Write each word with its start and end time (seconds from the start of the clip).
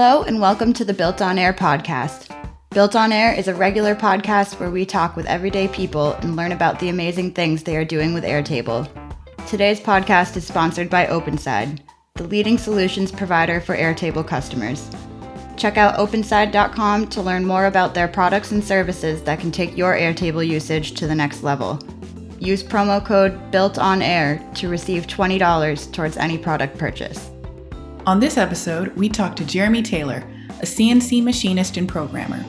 Hello, 0.00 0.22
and 0.22 0.40
welcome 0.40 0.72
to 0.74 0.84
the 0.84 0.94
Built 0.94 1.20
on 1.20 1.40
Air 1.40 1.52
podcast. 1.52 2.32
Built 2.70 2.94
on 2.94 3.10
Air 3.10 3.34
is 3.34 3.48
a 3.48 3.54
regular 3.56 3.96
podcast 3.96 4.60
where 4.60 4.70
we 4.70 4.86
talk 4.86 5.16
with 5.16 5.26
everyday 5.26 5.66
people 5.66 6.12
and 6.22 6.36
learn 6.36 6.52
about 6.52 6.78
the 6.78 6.88
amazing 6.88 7.32
things 7.32 7.64
they 7.64 7.76
are 7.76 7.84
doing 7.84 8.14
with 8.14 8.22
Airtable. 8.22 8.88
Today's 9.48 9.80
podcast 9.80 10.36
is 10.36 10.46
sponsored 10.46 10.88
by 10.88 11.06
OpenSide, 11.06 11.80
the 12.14 12.22
leading 12.22 12.58
solutions 12.58 13.10
provider 13.10 13.60
for 13.60 13.76
Airtable 13.76 14.24
customers. 14.24 14.88
Check 15.56 15.76
out 15.76 15.98
openside.com 15.98 17.08
to 17.08 17.20
learn 17.20 17.44
more 17.44 17.66
about 17.66 17.92
their 17.92 18.06
products 18.06 18.52
and 18.52 18.62
services 18.62 19.20
that 19.24 19.40
can 19.40 19.50
take 19.50 19.76
your 19.76 19.94
Airtable 19.94 20.46
usage 20.46 20.92
to 20.92 21.08
the 21.08 21.14
next 21.16 21.42
level. 21.42 21.76
Use 22.38 22.62
promo 22.62 23.04
code 23.04 23.50
Built 23.50 23.80
on 23.80 24.00
Air 24.00 24.48
to 24.54 24.68
receive 24.68 25.08
$20 25.08 25.92
towards 25.92 26.16
any 26.16 26.38
product 26.38 26.78
purchase. 26.78 27.32
On 28.08 28.18
this 28.18 28.38
episode, 28.38 28.96
we 28.96 29.10
talk 29.10 29.36
to 29.36 29.44
Jeremy 29.44 29.82
Taylor, 29.82 30.24
a 30.60 30.64
CNC 30.64 31.22
machinist 31.22 31.76
and 31.76 31.86
programmer. 31.86 32.42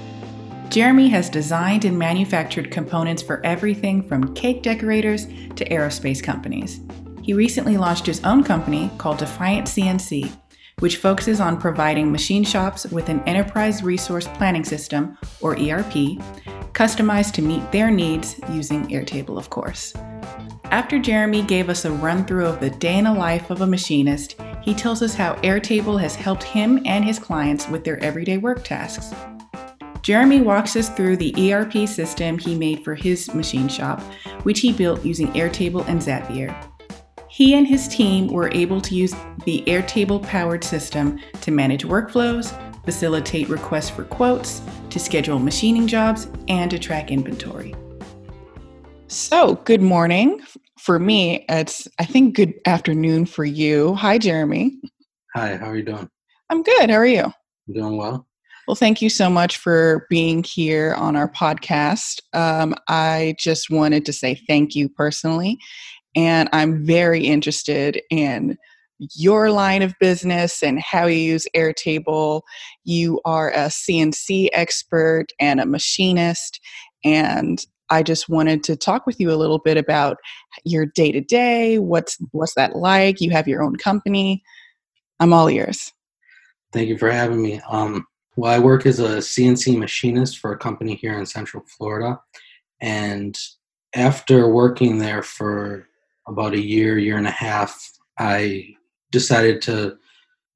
Jeremy 0.70 1.09
has 1.09 1.30
designed 1.30 1.84
and 1.84 2.00
manufactured 2.00 2.72
components 2.72 3.22
for 3.22 3.45
everything 3.45 4.08
from 4.08 4.34
cake 4.36 4.64
decorators 4.64 5.26
to 5.26 5.67
aerospace 5.67 6.23
companies. 6.23 6.80
He 7.22 7.34
recently 7.34 7.76
launched 7.76 8.05
his 8.05 8.23
own 8.23 8.41
company 8.41 8.90
called 8.98 9.17
Defiant 9.17 9.67
CNC, 9.67 10.31
which 10.80 10.95
focuses 10.95 11.41
on 11.41 11.59
providing 11.59 12.09
machine 12.09 12.45
shops 12.45 12.86
with 12.86 13.09
an 13.09 13.20
enterprise 13.28 13.84
resource 13.84 14.30
planning 14.36 14.64
system, 14.64 15.17
or 15.41 15.55
ERP, 15.55 16.22
customized 16.72 17.34
to 17.34 17.41
meet 17.41 17.70
their 17.73 17.91
needs 17.91 18.39
using 18.53 18.88
Airtable, 18.88 19.38
of 19.38 19.50
course. 19.50 19.94
After 20.72 21.00
Jeremy 21.00 21.41
gave 21.41 21.68
us 21.68 21.86
a 21.86 21.91
run 21.91 22.26
through 22.26 22.46
of 22.46 22.59
the 22.59 22.70
day 22.70 23.00
in 23.00 23.05
the 23.05 23.14
life 23.14 23.50
of 23.50 23.62
a 23.62 23.68
machinist, 23.68 24.36
he 24.62 24.76
tells 24.76 25.02
us 25.02 25.16
how 25.16 25.34
Airtable 25.38 26.00
has 26.00 26.14
helped 26.14 26.44
him 26.44 26.80
and 26.86 27.03
his 27.03 27.17
clients 27.17 27.67
with 27.67 27.84
their 27.84 27.98
everyday 28.03 28.38
work 28.38 28.64
tasks. 28.64 29.11
Jeremy 30.03 30.42
walks 30.42 30.76
us 30.76 30.88
through 30.89 31.17
the 31.17 31.52
ERP 31.52 31.88
system 31.88 32.38
he 32.38 32.53
made 32.56 32.84
for 32.84 32.94
his 32.94 33.34
machine 33.34 33.67
shop, 33.67 34.00
which 34.44 34.59
he 34.59 34.72
built 34.72 35.03
using 35.03 35.34
Airtable 35.34 35.88
and 35.88 36.00
Zapier. 36.00 36.56
He 37.28 37.56
and 37.56 37.66
his 37.66 37.88
team 37.88 38.28
were 38.28 38.52
able 38.54 38.80
to 38.81 38.94
use 38.94 39.16
the 39.45 39.64
Airtable 39.66 40.22
powered 40.22 40.64
system 40.64 41.20
to 41.42 41.50
manage 41.50 41.83
workflows, 41.83 42.54
facilitate 42.86 43.50
requests 43.50 43.89
for 43.89 44.04
quotes, 44.04 44.61
to 44.92 45.00
schedule 45.00 45.39
machining 45.39 45.88
jobs, 45.88 46.28
and 46.48 46.70
to 46.70 46.78
track 46.78 47.09
inventory. 47.09 47.73
So, 49.11 49.55
good 49.65 49.81
morning. 49.81 50.39
For 50.77 50.99
me, 50.99 51.43
it's, 51.49 51.88
I 51.97 52.05
think, 52.05 52.35
good 52.35 52.53
afternoon 52.67 53.25
for 53.25 53.43
you. 53.43 53.95
Hi, 53.95 54.19
Jeremy. 54.19 54.77
Hi, 55.35 55.57
how 55.57 55.71
are 55.71 55.75
you 55.75 55.83
doing? 55.83 56.07
I'm 56.52 56.61
good. 56.61 56.91
How 56.91 56.97
are 56.97 57.07
you? 57.07 57.23
I'm 57.23 57.73
doing 57.73 57.97
well. 57.97 58.27
Well, 58.67 58.75
thank 58.75 59.02
you 59.02 59.09
so 59.09 59.27
much 59.27 59.57
for 59.57 60.05
being 60.11 60.43
here 60.43 60.93
on 60.93 61.15
our 61.15 61.27
podcast. 61.27 62.19
Um, 62.33 62.75
I 62.87 63.33
just 63.39 63.71
wanted 63.71 64.05
to 64.05 64.13
say 64.13 64.35
thank 64.47 64.75
you 64.75 64.87
personally. 64.89 65.57
And 66.15 66.47
I'm 66.53 66.85
very 66.85 67.25
interested 67.25 67.99
in 68.11 68.59
your 68.99 69.49
line 69.49 69.81
of 69.81 69.95
business 69.99 70.61
and 70.61 70.80
how 70.80 71.07
you 71.07 71.17
use 71.17 71.47
Airtable. 71.55 72.43
You 72.83 73.19
are 73.25 73.49
a 73.53 73.69
CNC 73.69 74.49
expert 74.53 75.30
and 75.39 75.59
a 75.59 75.65
machinist. 75.65 76.59
And 77.03 77.65
I 77.90 78.04
just 78.04 78.30
wanted 78.30 78.64
to 78.66 78.76
talk 78.76 79.06
with 79.06 79.20
you 79.20 79.32
a 79.32 79.36
little 79.36 79.59
bit 79.59 79.78
about 79.78 80.18
your 80.64 80.86
day 80.86 81.12
to 81.12 81.22
day. 81.22 81.80
What's 81.80 82.18
what's 82.32 82.54
that 82.56 82.76
like? 82.76 83.22
You 83.22 83.32
have 83.32 83.48
your 83.48 83.64
own 83.64 83.76
company. 83.76 84.44
I'm 85.20 85.34
all 85.34 85.50
ears. 85.50 85.92
Thank 86.72 86.88
you 86.90 86.98
for 86.98 87.12
having 87.12 87.42
me. 87.42 87.60
Um, 87.70 88.06
well, 88.36 88.54
I 88.54 88.60
work 88.60 88.86
as 88.86 89.00
a 89.00 89.17
CNC 89.17 89.78
machinist 89.78 90.38
for 90.40 90.54
a 90.54 90.58
company 90.58 90.95
here 90.95 91.17
in 91.17 91.26
Central 91.26 91.64
Florida, 91.67 92.20
and 92.80 93.38
after 93.95 94.48
working 94.48 94.99
there 94.99 95.23
for 95.23 95.88
about 96.28 96.54
a 96.54 96.61
year, 96.61 96.98
year 96.98 97.17
and 97.17 97.28
a 97.28 97.32
half, 97.32 97.92
I 98.20 98.76
decided 99.11 99.61
to 99.64 99.98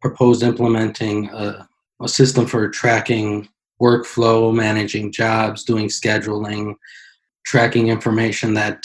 propose 0.02 0.44
implementing 0.44 1.30
a, 1.30 1.68
a 2.02 2.08
system 2.08 2.46
for 2.46 2.70
tracking 2.70 3.50
workflow, 3.82 4.54
managing 4.54 5.12
jobs, 5.12 5.64
doing 5.64 5.88
scheduling, 5.88 6.76
tracking 7.46 7.88
information 7.88 8.54
that 8.54 8.84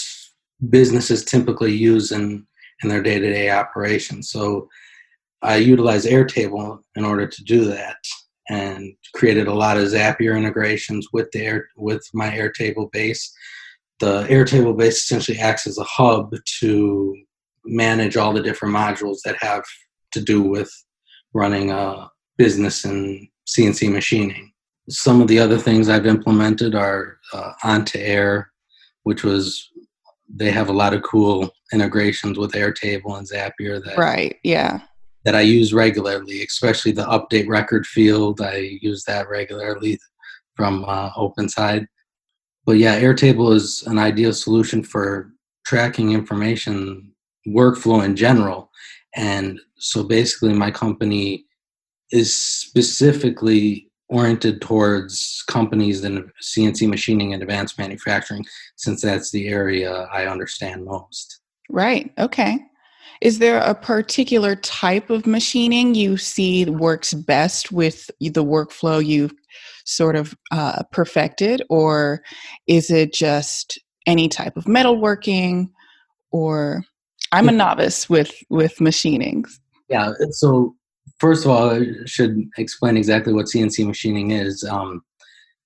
businesses 0.70 1.24
typically 1.24 1.74
use 1.74 2.12
in, 2.12 2.46
in 2.82 2.88
their 2.88 3.02
day 3.02 3.18
to 3.18 3.32
day 3.32 3.50
operations. 3.50 4.30
So 4.30 4.68
I 5.42 5.56
utilize 5.56 6.04
Airtable 6.04 6.80
in 6.96 7.04
order 7.04 7.26
to 7.26 7.44
do 7.44 7.64
that 7.66 7.96
and 8.48 8.94
created 9.14 9.46
a 9.46 9.54
lot 9.54 9.76
of 9.76 9.88
Zapier 9.88 10.36
integrations 10.36 11.08
with 11.12 11.30
the 11.32 11.44
Air, 11.44 11.68
with 11.76 12.02
my 12.12 12.30
Airtable 12.30 12.90
base. 12.90 13.32
The 14.00 14.24
Airtable 14.24 14.76
base 14.76 14.98
essentially 14.98 15.38
acts 15.38 15.66
as 15.66 15.78
a 15.78 15.84
hub 15.84 16.34
to 16.60 17.14
manage 17.64 18.16
all 18.16 18.32
the 18.32 18.42
different 18.42 18.74
modules 18.74 19.18
that 19.24 19.36
have 19.40 19.64
to 20.12 20.20
do 20.20 20.42
with 20.42 20.70
running 21.34 21.70
a 21.70 22.10
business 22.36 22.84
in 22.84 23.28
CNC 23.46 23.92
machining. 23.92 24.52
Some 24.88 25.20
of 25.20 25.28
the 25.28 25.38
other 25.38 25.58
things 25.58 25.88
I've 25.88 26.06
implemented 26.06 26.74
are 26.74 27.18
uh, 27.32 27.52
On2Air, 27.64 28.46
which 29.02 29.22
was 29.22 29.70
they 30.28 30.50
have 30.50 30.68
a 30.68 30.72
lot 30.72 30.94
of 30.94 31.02
cool 31.02 31.50
integrations 31.72 32.38
with 32.38 32.52
Airtable 32.52 33.18
and 33.18 33.28
Zapier 33.28 33.82
that 33.84 33.98
right, 33.98 34.36
yeah, 34.42 34.80
that 35.24 35.34
I 35.34 35.40
use 35.40 35.72
regularly, 35.72 36.42
especially 36.42 36.92
the 36.92 37.06
update 37.06 37.48
record 37.48 37.86
field. 37.86 38.40
I 38.40 38.78
use 38.80 39.04
that 39.04 39.28
regularly 39.28 39.98
from 40.54 40.84
uh, 40.86 41.10
OpenSide. 41.10 41.86
But 42.66 42.78
yeah, 42.78 43.00
Airtable 43.00 43.54
is 43.54 43.82
an 43.86 43.98
ideal 43.98 44.32
solution 44.32 44.82
for 44.82 45.30
tracking 45.64 46.12
information 46.12 47.12
workflow 47.46 48.04
in 48.04 48.16
general. 48.16 48.70
And 49.16 49.60
so 49.78 50.02
basically, 50.02 50.52
my 50.52 50.70
company 50.70 51.46
is 52.10 52.34
specifically 52.36 53.87
oriented 54.08 54.60
towards 54.60 55.44
companies 55.48 56.02
in 56.04 56.30
CNC 56.42 56.88
machining 56.88 57.34
and 57.34 57.42
advanced 57.42 57.78
manufacturing, 57.78 58.44
since 58.76 59.02
that's 59.02 59.30
the 59.30 59.48
area 59.48 60.08
I 60.12 60.26
understand 60.26 60.84
most. 60.84 61.40
Right. 61.68 62.12
Okay. 62.18 62.58
Is 63.20 63.40
there 63.40 63.58
a 63.58 63.74
particular 63.74 64.56
type 64.56 65.10
of 65.10 65.26
machining 65.26 65.94
you 65.94 66.16
see 66.16 66.64
works 66.66 67.12
best 67.12 67.72
with 67.72 68.10
the 68.20 68.44
workflow 68.44 69.04
you've 69.04 69.34
sort 69.84 70.16
of 70.16 70.36
uh, 70.52 70.82
perfected, 70.92 71.62
or 71.68 72.22
is 72.66 72.90
it 72.90 73.12
just 73.12 73.78
any 74.06 74.28
type 74.28 74.56
of 74.56 74.64
metalworking? 74.64 75.68
Or 76.30 76.84
I'm 77.32 77.48
a 77.48 77.52
novice 77.52 78.08
with 78.08 78.32
with 78.50 78.76
machinings. 78.76 79.58
Yeah. 79.88 80.12
So 80.30 80.76
first 81.18 81.44
of 81.44 81.50
all, 81.50 81.70
I 81.70 81.86
should 82.06 82.48
explain 82.56 82.96
exactly 82.96 83.32
what 83.32 83.46
CNC 83.46 83.86
machining 83.86 84.32
is. 84.32 84.64
Um, 84.64 85.02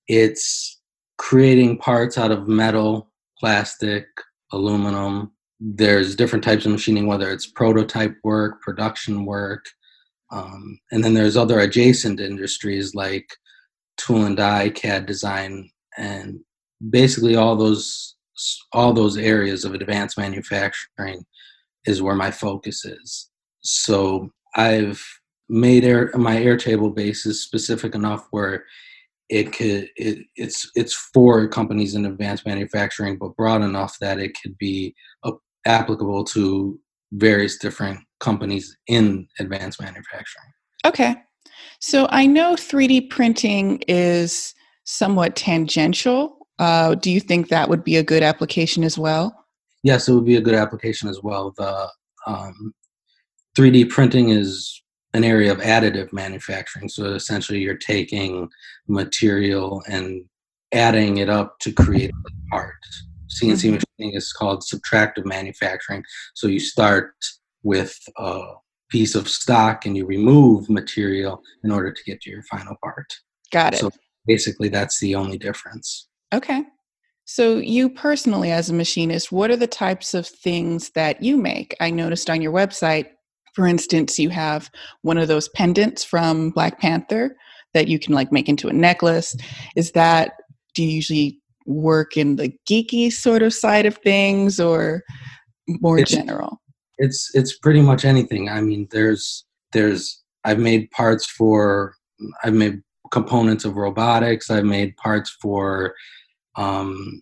it's 0.07 0.81
creating 1.17 1.77
parts 1.77 2.17
out 2.17 2.31
of 2.31 2.47
metal, 2.47 3.11
plastic, 3.39 4.05
aluminum. 4.51 5.31
There's 5.59 6.15
different 6.15 6.43
types 6.43 6.65
of 6.65 6.71
machining, 6.71 7.07
whether 7.07 7.31
it's 7.31 7.47
prototype 7.47 8.15
work, 8.23 8.61
production 8.61 9.25
work, 9.25 9.65
um, 10.31 10.79
and 10.91 11.03
then 11.03 11.13
there's 11.13 11.37
other 11.37 11.59
adjacent 11.59 12.19
industries 12.19 12.95
like 12.95 13.27
tool 13.97 14.25
and 14.25 14.35
die, 14.35 14.69
CAD 14.69 15.05
design, 15.05 15.69
and 15.97 16.39
basically 16.89 17.35
all 17.35 17.55
those 17.55 18.15
all 18.71 18.93
those 18.93 19.15
areas 19.15 19.63
of 19.63 19.75
advanced 19.75 20.17
manufacturing 20.17 21.23
is 21.85 22.01
where 22.01 22.15
my 22.15 22.31
focus 22.31 22.83
is. 22.83 23.29
So 23.61 24.31
I've 24.55 25.03
made 25.49 25.83
air, 25.83 26.11
my 26.15 26.35
Airtable 26.35 26.93
base 26.93 27.25
is 27.25 27.41
specific 27.41 27.95
enough 27.95 28.27
where 28.31 28.65
it 29.29 29.53
could 29.53 29.89
it, 29.95 30.25
it's 30.35 30.69
it's 30.75 30.93
for 31.13 31.47
companies 31.47 31.95
in 31.95 32.05
advanced 32.05 32.45
manufacturing, 32.45 33.17
but 33.17 33.35
broad 33.35 33.61
enough 33.61 33.97
that 33.99 34.19
it 34.19 34.37
could 34.41 34.57
be 34.57 34.93
applicable 35.65 36.23
to 36.25 36.79
various 37.13 37.57
different 37.57 37.99
companies 38.19 38.75
in 38.87 39.27
advanced 39.39 39.81
manufacturing. 39.81 40.51
Okay, 40.85 41.15
so 41.79 42.07
I 42.09 42.25
know 42.25 42.55
3D 42.55 43.09
printing 43.09 43.83
is 43.87 44.53
somewhat 44.83 45.35
tangential. 45.35 46.47
Uh, 46.59 46.95
do 46.95 47.09
you 47.11 47.19
think 47.19 47.49
that 47.49 47.69
would 47.69 47.83
be 47.83 47.97
a 47.97 48.03
good 48.03 48.23
application 48.23 48.83
as 48.83 48.97
well? 48.97 49.45
Yes, 49.83 50.07
it 50.07 50.13
would 50.13 50.25
be 50.25 50.35
a 50.35 50.41
good 50.41 50.55
application 50.55 51.09
as 51.09 51.21
well. 51.23 51.53
The 51.57 51.89
um, 52.27 52.73
3D 53.57 53.89
printing 53.89 54.29
is 54.29 54.82
an 55.13 55.23
area 55.23 55.51
of 55.51 55.59
additive 55.59 56.11
manufacturing. 56.11 56.89
So 56.89 57.13
essentially, 57.13 57.59
you're 57.59 57.75
taking 57.75 58.49
material 58.87 59.83
and 59.87 60.25
adding 60.73 61.17
it 61.17 61.29
up 61.29 61.59
to 61.59 61.71
create 61.71 62.11
a 62.11 62.49
part. 62.51 62.73
CNC 63.29 63.55
mm-hmm. 63.55 63.71
machining 63.73 64.15
is 64.15 64.33
called 64.33 64.63
subtractive 64.63 65.25
manufacturing. 65.25 66.03
So 66.33 66.47
you 66.47 66.59
start 66.59 67.13
with 67.63 67.97
a 68.17 68.41
piece 68.89 69.15
of 69.15 69.27
stock 69.27 69.85
and 69.85 69.97
you 69.97 70.05
remove 70.05 70.69
material 70.69 71.41
in 71.63 71.71
order 71.71 71.91
to 71.91 72.03
get 72.05 72.21
to 72.21 72.29
your 72.29 72.43
final 72.43 72.75
part. 72.83 73.11
Got 73.51 73.73
it. 73.73 73.79
So 73.79 73.91
basically, 74.25 74.69
that's 74.69 74.99
the 74.99 75.15
only 75.15 75.37
difference. 75.37 76.07
Okay. 76.33 76.63
So, 77.25 77.57
you 77.57 77.89
personally, 77.89 78.51
as 78.51 78.69
a 78.69 78.73
machinist, 78.73 79.31
what 79.31 79.49
are 79.49 79.55
the 79.55 79.65
types 79.65 80.13
of 80.13 80.27
things 80.27 80.89
that 80.89 81.23
you 81.23 81.37
make? 81.37 81.73
I 81.79 81.89
noticed 81.89 82.29
on 82.29 82.41
your 82.41 82.51
website, 82.51 83.07
for 83.53 83.67
instance, 83.67 84.19
you 84.19 84.29
have 84.29 84.69
one 85.01 85.17
of 85.17 85.27
those 85.27 85.49
pendants 85.49 86.03
from 86.03 86.49
Black 86.51 86.79
Panther 86.79 87.35
that 87.73 87.87
you 87.87 87.99
can 87.99 88.13
like 88.13 88.31
make 88.31 88.49
into 88.49 88.67
a 88.67 88.73
necklace. 88.73 89.35
Is 89.75 89.91
that, 89.91 90.33
do 90.75 90.83
you 90.83 90.89
usually 90.89 91.39
work 91.65 92.17
in 92.17 92.35
the 92.35 92.53
geeky 92.69 93.11
sort 93.11 93.41
of 93.41 93.53
side 93.53 93.85
of 93.85 93.97
things 93.97 94.59
or 94.59 95.03
more 95.67 95.97
It's- 95.97 96.15
general? 96.15 96.59
It's 96.99 97.31
it's 97.33 97.57
pretty 97.57 97.81
much 97.81 98.05
anything. 98.05 98.49
I 98.49 98.61
mean, 98.61 98.87
there's 98.91 99.45
there's 99.71 100.21
I've 100.43 100.59
made 100.59 100.91
parts 100.91 101.25
for 101.25 101.95
I've 102.43 102.53
made 102.53 102.81
components 103.11 103.65
of 103.65 103.75
robotics. 103.75 104.51
I've 104.51 104.65
made 104.65 104.95
parts 104.97 105.35
for 105.41 105.95
um, 106.55 107.21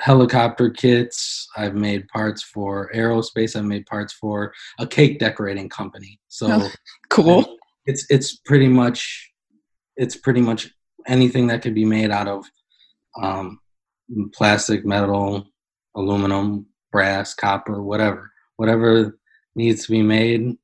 helicopter 0.00 0.70
kits. 0.70 1.48
I've 1.56 1.74
made 1.74 2.08
parts 2.08 2.42
for 2.42 2.90
aerospace. 2.94 3.56
I've 3.56 3.64
made 3.64 3.86
parts 3.86 4.12
for 4.12 4.52
a 4.78 4.86
cake 4.86 5.18
decorating 5.18 5.68
company. 5.68 6.18
So 6.28 6.48
Oh. 6.50 6.70
Cool. 7.10 7.56
it's 7.86 8.06
it's 8.10 8.36
pretty 8.38 8.68
much 8.68 9.30
it's 9.96 10.16
pretty 10.16 10.40
much 10.40 10.70
anything 11.06 11.46
that 11.48 11.62
could 11.62 11.74
be 11.74 11.84
made 11.84 12.10
out 12.10 12.28
of 12.28 12.44
um, 13.20 13.58
plastic, 14.34 14.84
metal, 14.86 15.46
aluminum, 15.96 16.66
brass, 16.92 17.34
copper, 17.34 17.82
whatever, 17.82 18.30
whatever 18.56 19.18
needs 19.56 19.86
to 19.86 19.90
be 19.92 20.02
made 20.02 20.56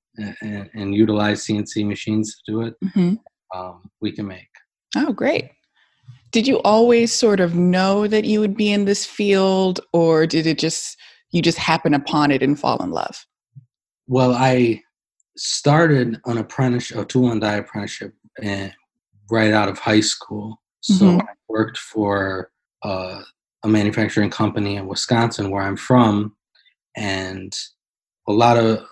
and, 0.43 0.71
and 0.75 0.95
utilize 0.95 1.45
CNC 1.45 1.85
machines 1.87 2.37
to 2.47 2.53
do 2.53 2.61
it. 2.63 2.75
hmm 2.93 3.15
Um, 3.55 3.91
we 4.01 4.13
can 4.13 4.27
make. 4.27 4.49
Oh, 4.97 5.13
great. 5.13 5.51
Did 6.35 6.49
you 6.49 6.59
always 6.63 7.13
sort 7.13 7.39
of 7.39 7.55
know 7.55 8.09
that 8.09 8.25
you 8.25 8.41
would 8.41 8.57
be 8.57 8.73
in 8.73 8.87
this 8.87 9.07
field, 9.07 9.79
or 9.93 10.27
did 10.27 10.49
it 10.49 10.59
just, 10.59 10.99
you 11.31 11.41
just 11.41 11.59
happen 11.59 11.95
upon 11.95 12.33
it 12.33 12.43
and 12.43 12.59
fall 12.59 12.83
in 12.83 12.91
love? 12.91 13.25
Well, 14.09 14.33
I 14.35 14.83
started 15.37 16.21
an 16.27 16.39
apprenticeship, 16.39 16.99
a 16.99 17.05
tool 17.05 17.31
and 17.31 17.41
die 17.41 17.55
apprenticeship, 17.55 18.15
eh, 18.43 18.71
right 19.31 19.53
out 19.53 19.69
of 19.69 19.79
high 19.79 20.01
school. 20.01 20.61
So 20.81 21.05
Mhm. 21.05 21.23
I 21.23 21.35
worked 21.49 21.79
for 21.79 22.51
uh, 22.83 23.23
a 23.63 23.69
manufacturing 23.69 24.31
company 24.31 24.75
in 24.75 24.89
Wisconsin, 24.89 25.53
where 25.53 25.63
I'm 25.63 25.77
from, 25.77 26.35
and 26.97 27.57
a 28.27 28.33
lot 28.33 28.57
of 28.59 28.85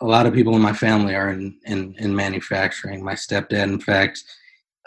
a 0.00 0.06
lot 0.06 0.26
of 0.26 0.32
people 0.32 0.54
in 0.54 0.62
my 0.62 0.72
family 0.72 1.16
are 1.16 1.30
in 1.30 1.58
in, 1.66 1.96
in 1.98 2.14
manufacturing. 2.14 3.02
My 3.02 3.14
stepdad, 3.14 3.64
in 3.64 3.80
fact, 3.80 4.22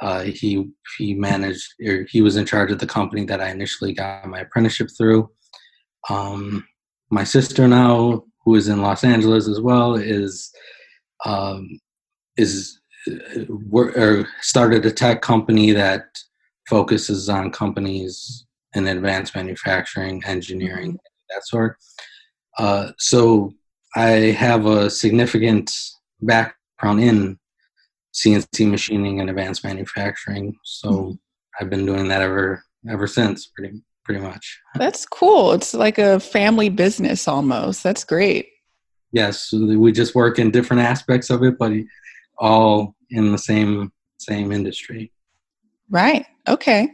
uh, 0.01 0.23
he 0.23 0.69
he 0.97 1.13
managed 1.13 1.73
or 1.85 2.05
he 2.09 2.21
was 2.21 2.35
in 2.35 2.45
charge 2.45 2.71
of 2.71 2.79
the 2.79 2.88
company 2.88 3.25
that 3.25 3.41
I 3.41 3.49
initially 3.49 3.94
got 3.94 4.27
my 4.27 4.39
apprenticeship 4.39 4.89
through. 4.97 5.29
Um, 6.09 6.65
my 7.09 7.23
sister 7.23 7.67
now, 7.67 8.23
who 8.44 8.55
is 8.55 8.67
in 8.67 8.81
Los 8.81 9.03
Angeles 9.03 9.47
as 9.47 9.59
well, 9.59 9.95
is 9.95 10.51
um, 11.25 11.79
is 12.38 12.79
uh, 13.09 13.45
wor- 13.49 13.97
or 13.97 14.27
started 14.41 14.85
a 14.85 14.91
tech 14.91 15.21
company 15.21 15.71
that 15.71 16.05
focuses 16.69 17.29
on 17.29 17.51
companies 17.51 18.45
in 18.73 18.88
advanced 18.88 19.35
manufacturing, 19.35 20.21
engineering, 20.25 21.00
that 21.29 21.45
sort. 21.45 21.77
Uh, 22.59 22.91
so 22.97 23.53
I 23.95 24.35
have 24.38 24.65
a 24.65 24.89
significant 24.89 25.71
background 26.21 27.01
in 27.01 27.39
CNC 28.17 28.69
machining 28.69 29.21
and 29.21 29.29
advanced 29.29 29.63
manufacturing. 29.63 30.55
So 30.63 30.91
hmm. 30.91 31.11
I've 31.59 31.69
been 31.69 31.85
doing 31.85 32.07
that 32.07 32.21
ever 32.21 32.63
ever 32.89 33.07
since, 33.07 33.47
pretty 33.47 33.81
pretty 34.03 34.21
much. 34.21 34.59
That's 34.75 35.05
cool. 35.05 35.51
It's 35.51 35.73
like 35.73 35.97
a 35.97 36.19
family 36.19 36.69
business 36.69 37.27
almost. 37.27 37.83
That's 37.83 38.03
great. 38.03 38.47
Yes, 39.11 39.51
we 39.51 39.91
just 39.91 40.15
work 40.15 40.39
in 40.39 40.51
different 40.51 40.81
aspects 40.81 41.29
of 41.29 41.43
it, 41.43 41.57
but 41.57 41.71
all 42.39 42.95
in 43.09 43.31
the 43.31 43.37
same 43.37 43.91
same 44.17 44.51
industry. 44.51 45.11
Right. 45.89 46.25
Okay. 46.47 46.89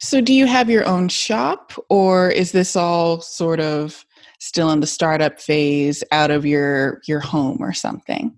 So, 0.00 0.20
do 0.20 0.32
you 0.32 0.46
have 0.46 0.68
your 0.68 0.86
own 0.86 1.08
shop, 1.08 1.72
or 1.88 2.28
is 2.30 2.52
this 2.52 2.74
all 2.76 3.20
sort 3.20 3.60
of 3.60 4.04
still 4.40 4.70
in 4.70 4.80
the 4.80 4.86
startup 4.86 5.40
phase 5.40 6.02
out 6.10 6.30
of 6.30 6.44
your 6.44 7.00
your 7.06 7.20
home 7.20 7.58
or 7.60 7.72
something? 7.72 8.36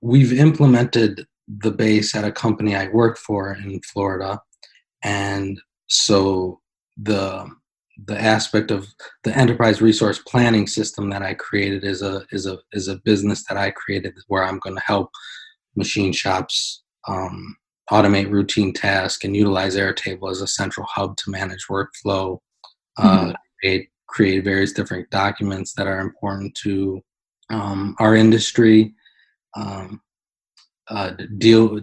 We've 0.00 0.38
implemented 0.38 1.26
the 1.48 1.70
base 1.70 2.14
at 2.14 2.24
a 2.24 2.32
company 2.32 2.74
I 2.74 2.88
work 2.88 3.18
for 3.18 3.52
in 3.52 3.80
Florida, 3.92 4.40
and 5.02 5.60
so 5.88 6.60
the 6.96 7.48
the 8.06 8.20
aspect 8.20 8.70
of 8.70 8.88
the 9.22 9.36
enterprise 9.36 9.80
resource 9.80 10.18
planning 10.26 10.66
system 10.66 11.10
that 11.10 11.22
I 11.22 11.34
created 11.34 11.84
is 11.84 12.02
a 12.02 12.26
is 12.32 12.46
a 12.46 12.58
is 12.72 12.88
a 12.88 13.00
business 13.04 13.44
that 13.48 13.56
I 13.56 13.70
created 13.70 14.14
where 14.28 14.44
I'm 14.44 14.58
going 14.58 14.76
to 14.76 14.82
help 14.82 15.10
machine 15.76 16.12
shops 16.12 16.82
um, 17.08 17.56
automate 17.90 18.30
routine 18.30 18.72
tasks 18.72 19.24
and 19.24 19.36
utilize 19.36 19.76
Airtable 19.76 20.30
as 20.30 20.40
a 20.40 20.46
central 20.46 20.86
hub 20.90 21.16
to 21.18 21.30
manage 21.30 21.66
workflow, 21.70 22.38
uh, 22.96 23.32
create 23.60 23.88
create 24.08 24.44
various 24.44 24.72
different 24.72 25.08
documents 25.10 25.72
that 25.74 25.86
are 25.86 26.00
important 26.00 26.54
to 26.54 27.02
um, 27.50 27.94
our 27.98 28.14
industry. 28.14 28.94
Um, 29.56 30.00
uh, 30.88 31.12
deal 31.38 31.80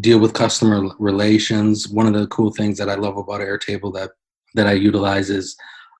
deal 0.00 0.18
with 0.18 0.32
customer 0.34 0.88
relations. 0.98 1.88
One 1.88 2.06
of 2.06 2.14
the 2.14 2.26
cool 2.28 2.52
things 2.52 2.78
that 2.78 2.88
I 2.88 2.94
love 2.94 3.16
about 3.16 3.40
Airtable 3.40 3.92
that 3.94 4.10
that 4.54 4.66
I 4.66 4.72
utilize 4.72 5.30
is 5.30 5.56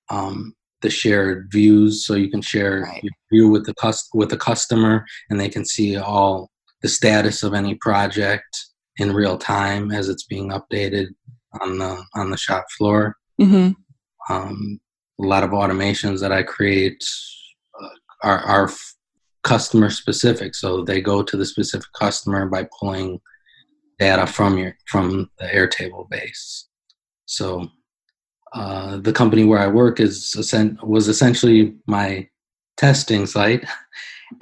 um, 0.09 0.53
the 0.81 0.89
shared 0.89 1.49
views. 1.51 2.05
So 2.05 2.15
you 2.15 2.29
can 2.29 2.41
share 2.41 2.81
Right. 2.81 3.03
your 3.03 3.13
view 3.31 3.49
with 3.49 3.65
the 3.65 3.73
cus- 3.75 4.09
with 4.13 4.29
the 4.29 4.37
customer, 4.37 5.05
and 5.29 5.39
they 5.39 5.49
can 5.49 5.65
see 5.65 5.95
all 5.97 6.49
the 6.81 6.89
status 6.89 7.43
of 7.43 7.53
any 7.53 7.75
project 7.75 8.47
in 8.97 9.13
real 9.13 9.37
time 9.37 9.91
as 9.91 10.09
it's 10.09 10.23
being 10.25 10.49
updated 10.49 11.07
on 11.61 11.77
the 11.77 12.03
on 12.15 12.29
the 12.29 12.37
shop 12.37 12.65
floor. 12.77 13.15
hmm 13.39 13.69
Um, 14.29 14.79
a 15.19 15.25
lot 15.25 15.43
of 15.43 15.51
automations 15.51 16.19
that 16.19 16.31
I 16.31 16.43
create 16.43 17.03
uh, 17.81 17.89
are, 18.23 18.39
are 18.39 18.69
customer 19.47 19.89
specific, 19.89 20.53
so 20.53 20.83
they 20.83 20.99
go 20.99 21.23
to 21.23 21.37
the 21.37 21.45
specific 21.45 21.87
customer 21.93 22.47
by 22.47 22.67
pulling 22.77 23.19
data 23.97 24.27
from 24.27 24.57
your 24.57 24.75
from 24.85 25.29
the 25.39 25.45
Airtable 25.45 26.09
base. 26.09 26.67
So 27.25 27.69
uh, 28.53 28.97
the 28.97 29.13
company 29.13 29.45
where 29.45 29.59
I 29.59 29.67
work 29.67 29.99
is 30.01 30.35
was 30.83 31.07
essentially 31.07 31.75
my 31.87 32.27
testing 32.75 33.25
site, 33.25 33.65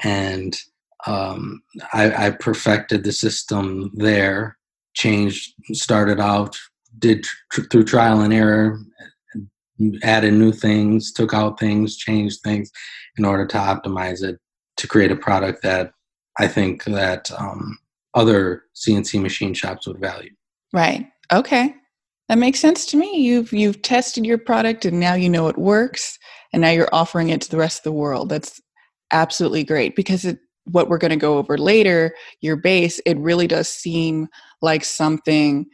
and 0.03 0.57
um, 1.05 1.61
I, 1.93 2.27
I 2.27 2.29
perfected 2.31 3.03
the 3.03 3.11
system 3.11 3.91
there. 3.93 4.57
Changed, 4.95 5.53
started 5.73 6.21
out, 6.21 6.57
did 6.99 7.25
tr- 7.51 7.67
through 7.69 7.83
trial 7.83 8.21
and 8.21 8.33
error, 8.33 8.79
added 10.03 10.33
new 10.33 10.53
things, 10.53 11.11
took 11.11 11.33
out 11.33 11.59
things, 11.59 11.97
changed 11.97 12.39
things 12.41 12.71
in 13.17 13.25
order 13.25 13.45
to 13.45 13.57
optimize 13.57 14.23
it 14.23 14.39
to 14.77 14.87
create 14.87 15.11
a 15.11 15.15
product 15.15 15.63
that 15.63 15.91
I 16.39 16.47
think 16.47 16.83
that 16.85 17.31
um, 17.37 17.77
other 18.13 18.63
CNC 18.75 19.21
machine 19.21 19.53
shops 19.53 19.87
would 19.87 19.99
value. 19.99 20.31
Right. 20.73 21.07
Okay. 21.31 21.73
That 22.27 22.37
makes 22.37 22.59
sense 22.59 22.85
to 22.87 22.97
me. 22.97 23.19
You've 23.19 23.53
you've 23.53 23.81
tested 23.81 24.25
your 24.25 24.39
product 24.39 24.83
and 24.83 24.99
now 24.99 25.13
you 25.13 25.29
know 25.29 25.47
it 25.47 25.57
works 25.57 26.17
and 26.51 26.61
now 26.61 26.71
you're 26.71 26.89
offering 26.91 27.29
it 27.29 27.41
to 27.41 27.51
the 27.51 27.57
rest 27.57 27.79
of 27.79 27.83
the 27.83 27.91
world. 27.91 28.29
That's 28.29 28.59
absolutely 29.11 29.63
great 29.63 29.95
because 29.95 30.25
it 30.25 30.39
what 30.71 30.89
we're 30.89 30.97
going 30.97 31.11
to 31.11 31.15
go 31.15 31.37
over 31.37 31.57
later, 31.57 32.15
your 32.41 32.55
base, 32.55 32.99
it 33.05 33.17
really 33.19 33.45
does 33.45 33.69
seem 33.69 34.27
like 34.63 34.83
something 34.83 35.67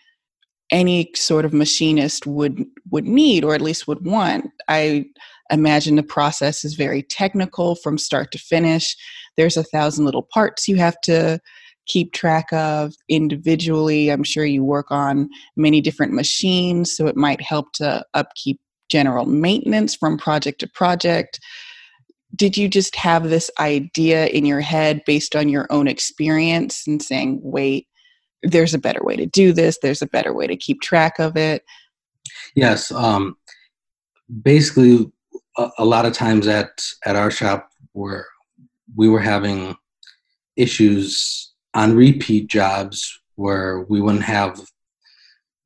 any 0.70 1.12
sort 1.16 1.46
of 1.46 1.54
machinist 1.54 2.28
would 2.28 2.66
would 2.90 3.06
need 3.06 3.44
or 3.44 3.54
at 3.54 3.62
least 3.62 3.88
would 3.88 4.06
want. 4.06 4.50
I 4.68 5.06
imagine 5.52 5.96
the 5.96 6.04
process 6.04 6.64
is 6.64 6.76
very 6.76 7.04
technical 7.04 7.76
from 7.76 7.98
start 7.98 8.32
to 8.32 8.38
finish. 8.38 8.96
There's 9.38 9.58
a 9.58 9.64
thousand 9.64 10.06
little 10.06 10.28
parts 10.34 10.68
you 10.68 10.78
have 10.78 11.00
to 11.02 11.40
keep 11.88 12.14
track 12.14 12.52
of 12.54 12.94
individually. 13.10 14.12
I'm 14.12 14.24
sure 14.24 14.46
you 14.46 14.64
work 14.64 14.92
on 14.92 15.30
many 15.56 15.82
different 15.82 16.14
machines, 16.14 16.96
so 16.96 17.08
it 17.08 17.16
might 17.16 17.42
help 17.42 17.74
to 17.74 18.06
upkeep 18.14 18.60
general 18.90 19.26
maintenance 19.26 19.96
from 19.96 20.18
project 20.18 20.60
to 20.60 20.68
project. 20.68 21.40
Did 22.36 22.56
you 22.56 22.68
just 22.68 22.96
have 22.96 23.30
this 23.30 23.52
idea 23.60 24.28
in 24.28 24.46
your 24.46 24.62
head 24.62 25.02
based 25.06 25.36
on 25.36 25.50
your 25.50 25.68
own 25.70 25.88
experience 25.88 26.84
and 26.88 27.02
saying, 27.02 27.40
wait, 27.44 27.88
there's 28.44 28.74
a 28.74 28.80
better 28.80 29.04
way 29.04 29.16
to 29.16 29.26
do 29.26 29.54
this, 29.54 29.78
there's 29.82 30.02
a 30.02 30.08
better 30.08 30.34
way 30.34 30.48
to 30.48 30.56
keep 30.56 30.82
track 30.82 31.20
of 31.20 31.36
it? 31.36 31.64
Yes, 32.56 32.92
um, 32.92 33.36
basically, 34.42 35.12
a, 35.58 35.70
a 35.80 35.86
lot 35.86 36.06
of 36.06 36.14
times 36.14 36.48
at 36.48 36.70
at 37.06 37.16
our 37.16 37.32
shop, 37.32 37.70
where 37.94 38.28
we 38.96 39.10
were 39.10 39.20
having 39.20 39.76
issues 40.56 41.54
on 41.74 41.96
repeat 41.96 42.48
jobs 42.48 43.20
where 43.36 43.82
we 43.90 44.02
wouldn't 44.02 44.24
have 44.24 44.62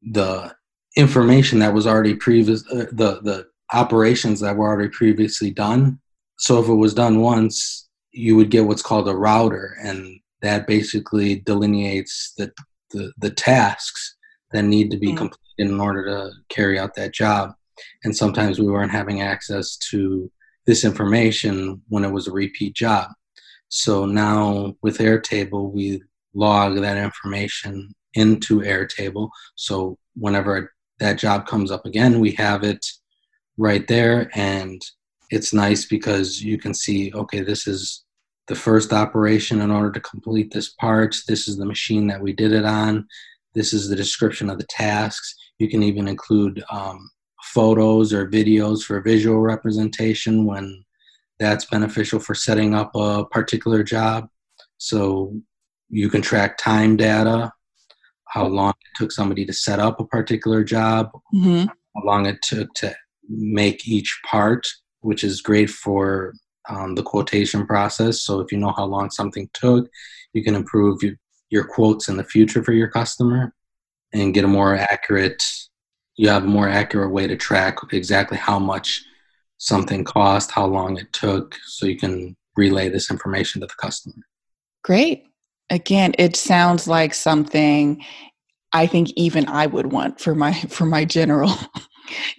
the 0.01 0.53
information 0.95 1.59
that 1.59 1.73
was 1.73 1.87
already 1.87 2.13
previous 2.13 2.63
uh, 2.71 2.85
the 2.91 3.19
the 3.21 3.47
operations 3.73 4.39
that 4.39 4.55
were 4.55 4.67
already 4.67 4.89
previously 4.89 5.49
done 5.49 5.99
so 6.37 6.61
if 6.61 6.69
it 6.69 6.73
was 6.73 6.93
done 6.93 7.19
once 7.19 7.89
you 8.11 8.35
would 8.35 8.51
get 8.51 8.65
what's 8.65 8.83
called 8.83 9.09
a 9.09 9.15
router 9.15 9.75
and 9.83 10.19
that 10.41 10.67
basically 10.67 11.37
delineates 11.37 12.33
the 12.37 12.51
the, 12.91 13.11
the 13.17 13.31
tasks 13.31 14.15
that 14.51 14.63
need 14.63 14.91
to 14.91 14.97
be 14.97 15.07
mm-hmm. 15.07 15.17
completed 15.17 15.41
in 15.57 15.79
order 15.79 16.05
to 16.05 16.31
carry 16.49 16.77
out 16.77 16.95
that 16.95 17.13
job 17.13 17.53
and 18.03 18.15
sometimes 18.15 18.59
we 18.59 18.67
weren't 18.67 18.91
having 18.91 19.21
access 19.21 19.77
to 19.77 20.31
this 20.65 20.83
information 20.83 21.81
when 21.89 22.03
it 22.03 22.11
was 22.11 22.27
a 22.27 22.31
repeat 22.31 22.75
job 22.75 23.09
so 23.69 24.05
now 24.05 24.73
with 24.81 24.99
airtable 24.99 25.71
we 25.71 26.01
log 26.33 26.75
that 26.75 26.97
information 26.97 27.93
into 28.13 28.61
airtable 28.61 29.29
so 29.55 29.97
whenever 30.15 30.71
that 30.99 31.17
job 31.17 31.45
comes 31.45 31.71
up 31.71 31.85
again, 31.85 32.19
we 32.19 32.31
have 32.31 32.63
it 32.63 32.85
right 33.57 33.87
there. 33.87 34.29
And 34.33 34.81
it's 35.29 35.53
nice 35.53 35.85
because 35.85 36.41
you 36.41 36.57
can 36.57 36.73
see, 36.73 37.11
okay, 37.13 37.41
this 37.41 37.67
is 37.67 38.03
the 38.47 38.55
first 38.55 38.93
operation 38.93 39.61
in 39.61 39.71
order 39.71 39.91
to 39.91 39.99
complete 39.99 40.53
this 40.53 40.69
part. 40.69 41.15
This 41.27 41.47
is 41.47 41.57
the 41.57 41.65
machine 41.65 42.07
that 42.07 42.21
we 42.21 42.33
did 42.33 42.51
it 42.51 42.65
on. 42.65 43.07
This 43.53 43.73
is 43.73 43.89
the 43.89 43.95
description 43.95 44.49
of 44.49 44.57
the 44.57 44.67
tasks. 44.69 45.35
You 45.57 45.69
can 45.69 45.83
even 45.83 46.07
include 46.07 46.63
um, 46.69 47.09
photos 47.55 48.13
or 48.13 48.29
videos 48.29 48.83
for 48.83 48.99
visual 48.99 49.39
representation 49.39 50.45
when 50.45 50.83
that's 51.39 51.65
beneficial 51.65 52.19
for 52.19 52.35
setting 52.35 52.75
up 52.75 52.91
a 52.95 53.25
particular 53.31 53.81
job. 53.81 54.27
So 54.77 55.33
you 55.89 56.09
can 56.09 56.21
track 56.21 56.57
time 56.57 56.97
data 56.97 57.51
how 58.27 58.45
long 58.45 58.71
it 58.71 58.97
took 58.97 59.13
somebody 59.13 59.45
to 59.45 59.53
set 59.53 59.79
up 59.79 59.99
a 59.99 60.05
particular 60.05 60.61
job, 60.63 61.09
mm-hmm. 61.33 61.67
how 61.95 62.03
long 62.03 62.25
it 62.25 62.41
took 62.41 62.73
to 62.75 62.93
make 63.29 63.87
each 63.87 64.19
part, 64.29 64.67
which 64.99 65.23
is 65.23 65.41
great 65.41 65.69
for 65.69 66.33
um, 66.67 66.95
the 66.95 67.03
quotation 67.03 67.65
process. 67.65 68.23
So 68.23 68.41
if 68.41 68.51
you 68.51 68.57
know 68.57 68.73
how 68.75 68.85
long 68.85 69.09
something 69.09 69.49
took, 69.53 69.87
you 70.33 70.43
can 70.43 70.55
improve 70.55 71.01
your, 71.01 71.13
your 71.49 71.63
quotes 71.63 72.09
in 72.09 72.17
the 72.17 72.25
future 72.25 72.61
for 72.61 72.73
your 72.73 72.89
customer 72.89 73.53
and 74.11 74.33
get 74.33 74.43
a 74.43 74.49
more 74.49 74.75
accurate 74.75 75.41
you 76.15 76.29
have 76.29 76.43
a 76.43 76.47
more 76.47 76.69
accurate 76.69 77.11
way 77.11 77.27
to 77.27 77.35
track 77.35 77.77
exactly 77.91 78.37
how 78.37 78.59
much 78.59 79.03
something 79.57 80.03
cost, 80.03 80.51
how 80.51 80.65
long 80.65 80.97
it 80.97 81.11
took, 81.13 81.55
so 81.65 81.85
you 81.85 81.97
can 81.97 82.35
relay 82.55 82.89
this 82.89 83.11
information 83.11 83.61
to 83.61 83.67
the 83.67 83.73
customer. 83.79 84.15
Great. 84.83 85.23
Again 85.69 86.13
it 86.19 86.35
sounds 86.35 86.87
like 86.87 87.13
something 87.13 88.03
i 88.71 88.85
think 88.85 89.09
even 89.15 89.47
i 89.47 89.65
would 89.65 89.91
want 89.91 90.19
for 90.19 90.35
my 90.35 90.53
for 90.69 90.85
my 90.85 91.03
general 91.05 91.51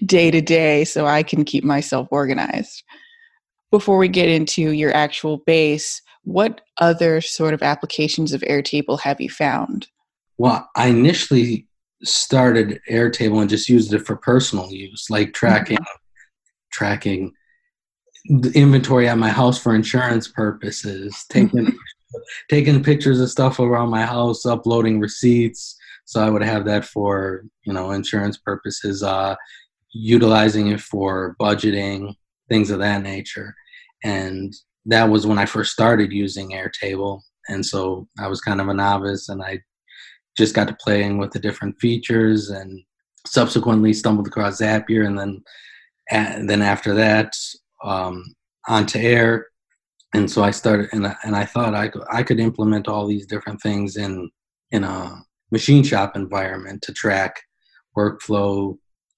day 0.05 0.31
to 0.31 0.41
day 0.41 0.85
so 0.85 1.07
i 1.07 1.23
can 1.23 1.45
keep 1.45 1.65
myself 1.65 2.09
organized. 2.11 2.85
Before 3.73 3.99
we 3.99 4.09
get 4.09 4.29
into 4.29 4.71
your 4.71 4.95
actual 4.95 5.39
base 5.39 6.01
what 6.23 6.61
other 6.81 7.21
sort 7.21 7.55
of 7.55 7.63
applications 7.63 8.33
of 8.33 8.41
airtable 8.43 9.01
have 9.01 9.21
you 9.21 9.29
found? 9.29 9.89
Well 10.39 10.71
i 10.77 10.87
initially 10.87 11.67
started 12.07 12.81
airtable 12.91 13.41
and 13.41 13.51
just 13.51 13.69
used 13.69 13.93
it 13.93 14.07
for 14.07 14.17
personal 14.17 14.71
use 14.71 15.07
like 15.11 15.33
tracking 15.33 15.77
mm-hmm. 15.77 15.99
tracking 16.73 17.33
the 18.41 18.51
inventory 18.55 19.09
at 19.09 19.19
my 19.19 19.29
house 19.29 19.59
for 19.59 19.75
insurance 19.75 20.29
purposes 20.29 21.25
taking 21.29 21.77
taking 22.49 22.83
pictures 22.83 23.21
of 23.21 23.31
stuff 23.31 23.59
around 23.59 23.91
my 23.91 24.03
house, 24.03 24.47
uploading 24.47 25.01
receipts. 25.01 25.77
So 26.05 26.25
I 26.25 26.31
would 26.31 26.43
have 26.43 26.65
that 26.67 26.85
for 26.85 27.45
you 27.65 27.73
know 27.73 27.91
insurance 27.91 28.37
purposes, 28.37 29.03
uh, 29.03 29.37
utilizing 29.93 30.69
it 30.69 30.81
for 30.81 31.37
budgeting, 31.41 32.15
things 32.49 32.71
of 32.71 32.79
that 32.81 33.03
nature. 33.03 33.55
And 34.05 34.55
that 34.87 35.09
was 35.09 35.27
when 35.27 35.39
I 35.39 35.47
first 35.47 35.73
started 35.73 36.13
using 36.13 36.51
Airtable, 36.51 37.23
and 37.49 37.65
so 37.65 38.09
I 38.21 38.29
was 38.29 38.41
kind 38.41 38.61
of 38.61 38.69
a 38.69 38.75
novice, 38.75 39.29
and 39.29 39.43
I 39.43 39.61
just 40.37 40.55
got 40.55 40.69
to 40.69 40.77
playing 40.81 41.19
with 41.19 41.33
the 41.33 41.39
different 41.39 41.79
features, 41.81 42.51
and 42.51 42.83
subsequently 43.27 43.93
stumbled 43.93 44.27
across 44.27 44.61
Zapier, 44.61 45.07
and 45.07 45.19
then 45.19 45.43
and 46.11 46.49
then 46.49 46.63
after 46.63 46.95
that 46.95 47.33
um, 47.85 48.25
On2Air 48.69 49.43
and 50.17 50.31
so 50.31 50.43
I 50.43 50.51
started, 50.51 50.89
and 50.93 51.07
I, 51.07 51.17
and 51.25 51.37
I 51.37 51.45
thought 51.45 51.75
I 51.75 51.89
could, 51.89 52.03
I 52.11 52.23
could 52.23 52.41
implement 52.41 52.89
all 52.89 53.07
these 53.07 53.27
different 53.27 53.61
things 53.61 53.97
in 53.97 54.31
in 54.71 54.83
a 54.83 55.23
machine 55.53 55.85
shop 55.85 56.17
environment 56.17 56.83
to 56.83 56.93
track 56.93 57.43
workflow, 57.97 58.77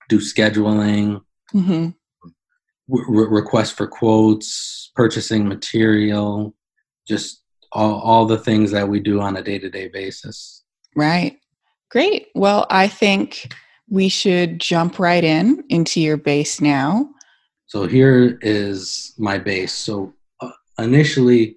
do 0.09 0.19
scheduling, 0.19 1.21
mm-hmm. 1.55 1.91
re- 2.89 3.27
request 3.31 3.75
for 3.75 3.87
quotes, 3.87 4.91
purchasing 4.95 5.49
material, 5.49 6.55
just 7.07 7.43
all, 7.73 8.01
all 8.01 8.27
the 8.27 8.39
things 8.39 8.71
that 8.73 8.89
we 8.89 9.01
do 9.01 9.21
on 9.21 9.37
a 9.37 9.43
day 9.43 9.59
to 9.59 9.71
day 9.71 9.89
basis. 9.89 10.58
Right. 10.99 11.39
Great. 11.93 12.27
Well, 12.35 12.67
I 12.71 12.89
think 12.89 13.55
we 13.89 14.09
should 14.09 14.59
jump 14.59 14.99
right 14.99 15.23
in 15.23 15.63
into 15.69 16.01
your 16.01 16.17
base 16.17 16.61
now. 16.61 17.09
So 17.67 17.87
here 17.87 18.37
is 18.43 19.15
my 19.17 19.39
base. 19.39 19.73
So 19.73 20.13
initially 20.77 21.57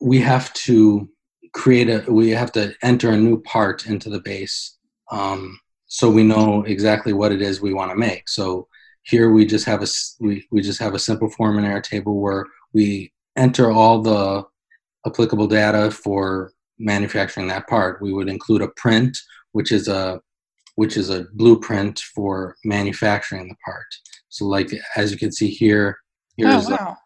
we 0.00 0.18
have 0.20 0.50
to 0.54 1.08
create 1.52 1.90
a 1.90 2.04
we 2.10 2.30
have 2.30 2.52
to 2.52 2.74
enter 2.82 3.10
a 3.10 3.16
new 3.18 3.40
part 3.42 3.86
into 3.86 4.08
the 4.08 4.20
base 4.20 4.76
um, 5.10 5.58
so 5.86 6.10
we 6.10 6.22
know 6.22 6.62
exactly 6.62 7.12
what 7.12 7.32
it 7.32 7.40
is 7.40 7.60
we 7.60 7.72
want 7.72 7.90
to 7.90 7.96
make 7.96 8.28
so 8.28 8.66
here 9.02 9.30
we 9.30 9.46
just 9.46 9.64
have 9.64 9.82
a 9.82 9.86
we, 10.20 10.44
we 10.50 10.60
just 10.60 10.80
have 10.80 10.94
a 10.94 10.98
simple 10.98 11.30
form 11.30 11.58
in 11.58 11.64
Airtable 11.64 12.20
where 12.20 12.44
we 12.72 13.12
enter 13.36 13.70
all 13.70 14.02
the 14.02 14.44
applicable 15.06 15.46
data 15.46 15.90
for 15.90 16.52
manufacturing 16.78 17.46
that 17.48 17.68
part 17.68 18.02
we 18.02 18.12
would 18.12 18.28
include 18.28 18.62
a 18.62 18.68
print 18.76 19.16
which 19.52 19.70
is 19.70 19.88
a 19.88 20.20
which 20.76 20.96
is 20.96 21.08
a 21.08 21.26
blueprint 21.34 22.00
for 22.14 22.56
manufacturing 22.64 23.48
the 23.48 23.54
part. 23.64 23.86
So 24.28 24.46
like 24.46 24.70
as 24.96 25.12
you 25.12 25.18
can 25.18 25.32
see 25.32 25.48
here 25.48 25.98
here's 26.36 26.68
oh, 26.68 26.72
wow. 26.72 26.96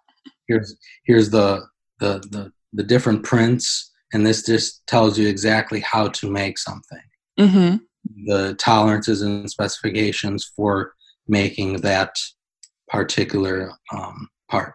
here's 0.48 0.76
here's 1.04 1.30
the, 1.30 1.62
the 2.00 2.20
the 2.30 2.52
the 2.72 2.82
different 2.82 3.22
prints 3.24 3.92
and 4.12 4.24
this 4.24 4.42
just 4.44 4.86
tells 4.86 5.18
you 5.18 5.28
exactly 5.28 5.80
how 5.80 6.08
to 6.08 6.30
make 6.30 6.58
something. 6.58 7.00
Mm-hmm. 7.38 7.76
the 8.26 8.56
tolerances 8.56 9.22
and 9.22 9.48
specifications 9.48 10.44
for 10.56 10.94
making 11.28 11.74
that 11.82 12.16
particular 12.88 13.70
um, 13.92 14.28
part. 14.50 14.74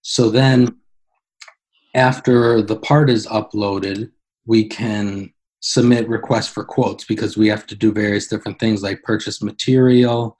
So 0.00 0.30
then 0.30 0.78
after 1.98 2.62
the 2.62 2.76
part 2.76 3.10
is 3.10 3.26
uploaded 3.26 4.10
we 4.46 4.64
can 4.64 5.32
submit 5.60 6.08
requests 6.08 6.48
for 6.48 6.64
quotes 6.64 7.04
because 7.04 7.36
we 7.36 7.48
have 7.48 7.66
to 7.66 7.74
do 7.74 7.92
various 7.92 8.28
different 8.28 8.58
things 8.58 8.82
like 8.82 9.02
purchase 9.02 9.42
material 9.42 10.36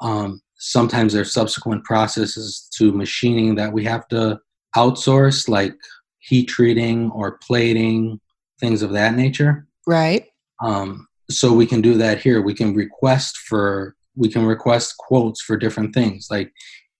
um, 0.00 0.42
sometimes 0.58 1.12
there's 1.12 1.32
subsequent 1.32 1.84
processes 1.84 2.68
to 2.74 2.92
machining 2.92 3.54
that 3.56 3.72
we 3.72 3.84
have 3.84 4.06
to 4.08 4.40
outsource, 4.74 5.48
like 5.48 5.74
heat 6.18 6.46
treating 6.46 7.10
or 7.10 7.38
plating, 7.38 8.20
things 8.60 8.82
of 8.82 8.92
that 8.92 9.14
nature. 9.14 9.66
Right. 9.86 10.26
Um, 10.62 11.06
so 11.30 11.52
we 11.52 11.66
can 11.66 11.80
do 11.80 11.94
that 11.94 12.20
here. 12.20 12.42
We 12.42 12.54
can 12.54 12.74
request 12.74 13.38
for 13.38 13.94
we 14.18 14.30
can 14.30 14.46
request 14.46 14.96
quotes 14.96 15.42
for 15.42 15.58
different 15.58 15.92
things. 15.92 16.28
Like 16.30 16.50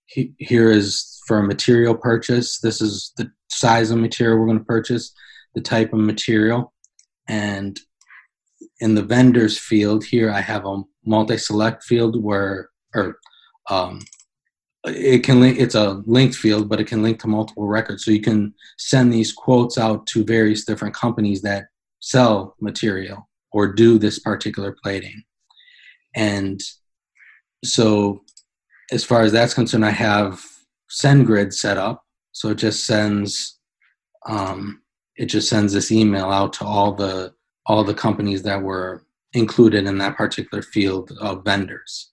he, 0.04 0.34
here 0.38 0.70
is 0.70 1.18
for 1.26 1.38
a 1.38 1.46
material 1.46 1.94
purchase. 1.94 2.60
This 2.60 2.82
is 2.82 3.12
the 3.16 3.30
size 3.48 3.90
of 3.90 3.98
material 3.98 4.38
we're 4.38 4.46
going 4.46 4.58
to 4.58 4.64
purchase, 4.64 5.12
the 5.54 5.60
type 5.60 5.92
of 5.92 6.00
material, 6.00 6.72
and 7.28 7.78
in 8.80 8.94
the 8.94 9.02
vendors 9.02 9.58
field 9.58 10.04
here, 10.04 10.30
I 10.30 10.40
have 10.40 10.66
a 10.66 10.82
multi-select 11.04 11.84
field 11.84 12.22
where 12.22 12.70
or 12.94 13.18
um, 13.70 14.00
it 14.84 15.24
can 15.24 15.40
link 15.40 15.58
it's 15.58 15.74
a 15.74 16.02
linked 16.06 16.36
field 16.36 16.68
but 16.68 16.80
it 16.80 16.86
can 16.86 17.02
link 17.02 17.20
to 17.20 17.28
multiple 17.28 17.66
records. 17.66 18.04
So 18.04 18.10
you 18.10 18.20
can 18.20 18.54
send 18.78 19.12
these 19.12 19.32
quotes 19.32 19.78
out 19.78 20.06
to 20.08 20.24
various 20.24 20.64
different 20.64 20.94
companies 20.94 21.42
that 21.42 21.66
sell 22.00 22.54
material 22.60 23.28
or 23.52 23.72
do 23.72 23.98
this 23.98 24.18
particular 24.18 24.76
plating. 24.82 25.22
And 26.14 26.60
so 27.64 28.22
as 28.92 29.04
far 29.04 29.22
as 29.22 29.32
that's 29.32 29.54
concerned 29.54 29.84
i 29.84 29.90
have 29.90 30.44
sendgrid 30.90 31.52
set 31.52 31.76
up 31.76 32.04
so 32.36 32.50
it 32.50 32.58
just 32.58 32.84
sends 32.84 33.60
um, 34.26 34.82
it 35.16 35.24
just 35.24 35.48
sends 35.48 35.72
this 35.72 35.90
email 35.90 36.26
out 36.26 36.52
to 36.52 36.66
all 36.66 36.92
the 36.92 37.32
all 37.64 37.82
the 37.82 37.94
companies 37.94 38.42
that 38.42 38.60
were 38.60 39.06
included 39.32 39.86
in 39.86 39.96
that 39.98 40.18
particular 40.18 40.62
field 40.62 41.12
of 41.18 41.46
vendors. 41.46 42.12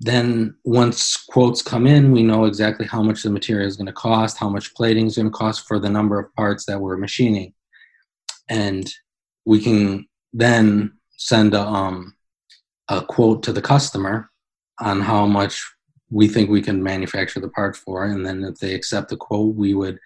Then 0.00 0.56
once 0.64 1.18
quotes 1.18 1.60
come 1.60 1.86
in, 1.86 2.10
we 2.10 2.22
know 2.22 2.46
exactly 2.46 2.86
how 2.86 3.02
much 3.02 3.22
the 3.22 3.28
material 3.28 3.68
is 3.68 3.76
going 3.76 3.88
to 3.88 3.92
cost, 3.92 4.38
how 4.38 4.48
much 4.48 4.74
plating 4.74 5.06
is 5.06 5.16
going 5.16 5.30
to 5.30 5.38
cost 5.38 5.68
for 5.68 5.78
the 5.78 5.90
number 5.90 6.18
of 6.18 6.34
parts 6.34 6.64
that 6.64 6.80
we're 6.80 6.96
machining, 6.96 7.52
and 8.48 8.90
we 9.44 9.60
can 9.60 10.08
then 10.32 10.92
send 11.18 11.52
a, 11.52 11.60
um, 11.60 12.14
a 12.88 13.02
quote 13.02 13.42
to 13.42 13.52
the 13.52 13.60
customer 13.60 14.30
on 14.80 15.02
how 15.02 15.26
much 15.26 15.62
we 16.10 16.28
think 16.28 16.48
we 16.48 16.62
can 16.62 16.82
manufacture 16.82 17.40
the 17.40 17.48
part 17.50 17.76
for, 17.76 18.04
and 18.04 18.24
then 18.24 18.44
if 18.44 18.56
they 18.56 18.74
accept 18.74 19.10
the 19.10 19.16
quote, 19.16 19.54
we 19.54 19.74
would 19.74 19.98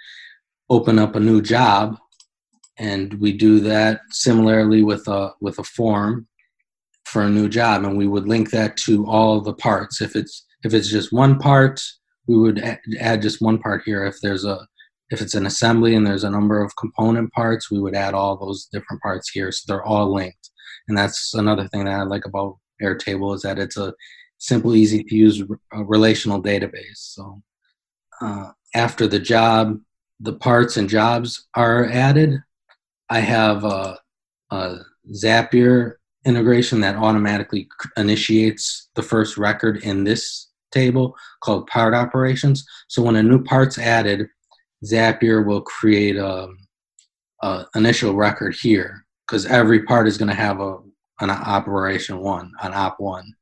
open 0.71 0.99
up 0.99 1.15
a 1.15 1.21
new 1.21 1.41
job, 1.41 1.99
and 2.79 3.15
we 3.15 3.33
do 3.33 3.61
that 3.61 4.01
similarly 4.11 4.83
with 4.83 5.07
a 5.09 5.33
with 5.41 5.59
a 5.59 5.65
form 5.65 6.27
for 7.05 7.23
a 7.23 7.31
new 7.31 7.49
job 7.49 7.85
and 7.85 7.97
we 7.97 8.07
would 8.07 8.27
link 8.27 8.51
that 8.51 8.77
to 8.79 9.07
all 9.07 9.41
the 9.41 9.53
parts. 9.53 10.01
If 10.01 10.17
it's 10.17 10.47
if 10.65 10.73
it's 10.75 10.89
just 10.89 11.13
one 11.13 11.39
part 11.39 11.83
we 12.27 12.37
would 12.37 12.63
add 13.01 13.21
just 13.21 13.43
one 13.43 13.59
part 13.59 13.83
here. 13.85 14.05
If 14.05 14.21
there's 14.23 14.45
a 14.45 14.67
if 15.11 15.21
it's 15.21 15.35
an 15.35 15.45
assembly 15.45 15.95
and 15.95 16.07
there's 16.07 16.25
a 16.25 16.31
number 16.31 16.63
of 16.63 16.75
component 16.77 17.31
parts 17.33 17.71
we 17.71 17.79
would 17.79 17.95
add 17.95 18.15
all 18.15 18.37
those 18.37 18.69
different 18.73 19.03
parts 19.03 19.31
here. 19.31 19.53
So 19.53 19.65
they're 19.67 19.85
all 19.85 20.13
linked. 20.13 20.51
And 20.89 20.97
that's 20.97 21.35
another 21.35 21.69
thing 21.69 21.85
that 21.85 21.95
i 21.95 22.03
like 22.03 22.25
about 22.25 22.59
airtable 22.83 23.35
is 23.35 23.43
that 23.43 23.59
it's 23.59 23.77
a 23.77 23.93
simple 24.43 24.75
easy 24.75 25.03
to 25.05 25.15
use 25.15 25.43
relational 25.73 26.43
database 26.43 26.97
so 26.97 27.43
uh, 28.21 28.51
after 28.75 29.07
the 29.07 29.19
job 29.19 29.79
the 30.21 30.35
parts 30.35 30.77
and 30.77 30.89
jobs 30.89 31.49
are 31.55 31.87
added 31.87 32.41
i 33.11 33.21
have 33.21 33.65
a, 33.65 33.99
a 34.51 34.77
zapier 35.15 35.95
integration 36.25 36.81
that 36.81 36.97
automatically 36.97 37.69
initiates 37.97 38.89
the 38.95 39.03
first 39.03 39.37
record 39.37 39.83
in 39.83 40.05
this 40.05 40.53
table 40.73 41.17
called 41.43 41.67
part 41.67 41.95
operations. 41.95 42.65
So 42.89 43.03
when 43.03 43.17
a 43.17 43.23
new 43.23 43.43
part's 43.43 43.79
added, 43.79 44.27
Zapier 44.85 45.47
will 45.47 45.61
create 45.61 46.17
a, 46.17 46.49
a 47.43 47.67
initial 47.77 48.15
record 48.15 48.57
here 48.61 49.05
because 49.27 49.47
every 49.47 49.85
part 49.85 50.09
is 50.09 50.19
going 50.19 50.31
to 50.31 50.35
have 50.35 50.61
a 50.61 50.79
an 51.21 51.31
operation 51.31 52.19
one, 52.19 52.51
an 52.63 52.73
op 52.75 52.99
one, 52.99 53.33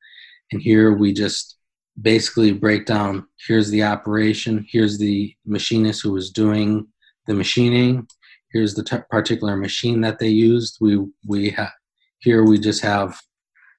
and 0.53 0.61
here 0.61 0.93
we 0.93 1.13
just 1.13 1.57
basically 2.01 2.53
break 2.53 2.87
down. 2.87 3.27
Here's 3.47 3.71
the 3.71 3.83
operation. 3.83 4.67
Here's 4.69 4.99
the 4.99 5.35
machinist 5.45 6.03
who 6.03 6.13
was 6.13 6.31
doing 6.31 6.87
the 7.27 7.35
machining. 7.35 8.07
Here's 8.53 8.75
the 8.75 8.83
t- 8.83 8.97
particular 9.11 9.57
machine 9.57 10.01
that 10.01 10.19
they 10.19 10.29
used. 10.29 10.79
We 10.81 11.07
we 11.27 11.51
have 11.51 11.73
here 12.19 12.45
we 12.45 12.59
just 12.59 12.83
have 12.83 13.21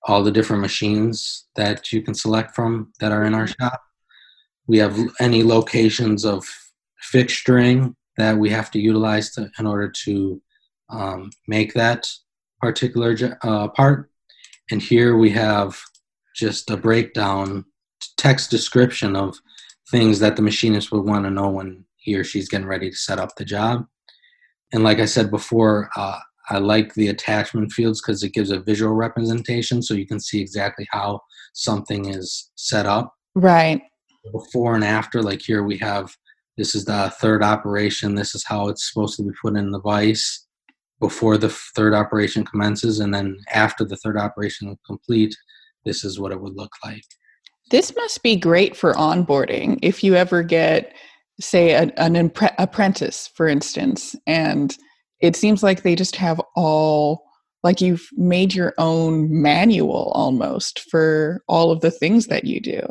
all 0.03 0.23
the 0.23 0.31
different 0.31 0.61
machines 0.61 1.47
that 1.55 1.91
you 1.91 2.01
can 2.01 2.13
select 2.13 2.55
from 2.55 2.91
that 2.99 3.11
are 3.11 3.25
in 3.25 3.33
our 3.33 3.47
shop. 3.47 3.81
We 4.67 4.77
have 4.79 4.97
any 5.19 5.43
locations 5.43 6.25
of 6.25 6.45
fixturing 7.13 7.95
that 8.17 8.37
we 8.37 8.49
have 8.49 8.71
to 8.71 8.79
utilize 8.79 9.31
to, 9.31 9.49
in 9.59 9.67
order 9.67 9.91
to 10.05 10.41
um, 10.89 11.31
make 11.47 11.73
that 11.73 12.07
particular 12.59 13.15
uh, 13.43 13.67
part. 13.69 14.09
And 14.71 14.81
here 14.81 15.17
we 15.17 15.29
have 15.31 15.79
just 16.35 16.69
a 16.69 16.77
breakdown, 16.77 17.65
text 18.17 18.51
description 18.51 19.15
of 19.15 19.37
things 19.89 20.19
that 20.19 20.35
the 20.35 20.41
machinist 20.41 20.91
would 20.91 21.05
want 21.05 21.25
to 21.25 21.29
know 21.29 21.49
when 21.49 21.85
he 21.97 22.15
or 22.15 22.23
she's 22.23 22.49
getting 22.49 22.67
ready 22.67 22.89
to 22.89 22.95
set 22.95 23.19
up 23.19 23.35
the 23.35 23.45
job. 23.45 23.85
And 24.73 24.83
like 24.83 24.99
I 24.99 25.05
said 25.05 25.29
before, 25.29 25.89
uh, 25.95 26.19
I 26.49 26.57
like 26.57 26.93
the 26.93 27.09
attachment 27.09 27.71
fields 27.71 28.01
because 28.01 28.23
it 28.23 28.33
gives 28.33 28.51
a 28.51 28.59
visual 28.59 28.93
representation 28.93 29.81
so 29.81 29.93
you 29.93 30.07
can 30.07 30.19
see 30.19 30.41
exactly 30.41 30.87
how 30.91 31.21
something 31.53 32.09
is 32.09 32.49
set 32.55 32.85
up. 32.85 33.13
Right. 33.35 33.81
Before 34.31 34.75
and 34.75 34.83
after, 34.83 35.21
like 35.21 35.41
here 35.41 35.63
we 35.63 35.77
have 35.77 36.15
this 36.57 36.75
is 36.75 36.85
the 36.85 37.13
third 37.19 37.43
operation, 37.43 38.15
this 38.15 38.35
is 38.35 38.45
how 38.45 38.67
it's 38.67 38.91
supposed 38.91 39.17
to 39.17 39.23
be 39.23 39.31
put 39.41 39.55
in 39.55 39.71
the 39.71 39.79
vise 39.79 40.45
before 40.99 41.37
the 41.37 41.49
third 41.49 41.93
operation 41.93 42.45
commences, 42.45 42.99
and 42.99 43.13
then 43.13 43.37
after 43.51 43.83
the 43.83 43.97
third 43.97 44.17
operation 44.17 44.77
complete, 44.85 45.35
this 45.85 46.03
is 46.03 46.19
what 46.19 46.31
it 46.31 46.41
would 46.41 46.55
look 46.55 46.71
like. 46.83 47.03
This 47.69 47.95
must 47.95 48.21
be 48.21 48.35
great 48.35 48.75
for 48.75 48.93
onboarding 48.93 49.79
if 49.81 50.03
you 50.03 50.15
ever 50.15 50.43
get, 50.43 50.93
say, 51.39 51.73
an, 51.73 51.91
an 51.97 52.15
impre- 52.15 52.55
apprentice, 52.57 53.29
for 53.35 53.47
instance, 53.47 54.15
and 54.27 54.75
it 55.21 55.35
seems 55.35 55.63
like 55.63 55.83
they 55.83 55.95
just 55.95 56.15
have 56.17 56.41
all 56.55 57.23
like 57.63 57.79
you've 57.79 58.07
made 58.13 58.53
your 58.53 58.73
own 58.77 59.41
manual 59.41 60.11
almost 60.15 60.79
for 60.89 61.43
all 61.47 61.71
of 61.71 61.81
the 61.81 61.91
things 61.91 62.27
that 62.27 62.45
you 62.45 62.59
do 62.59 62.81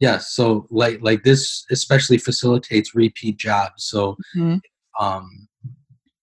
yeah 0.00 0.18
so 0.18 0.66
like 0.70 0.98
like 1.02 1.22
this 1.24 1.64
especially 1.70 2.18
facilitates 2.18 2.94
repeat 2.94 3.36
jobs 3.38 3.84
so 3.84 4.16
mm-hmm. 4.36 4.56
um 5.04 5.48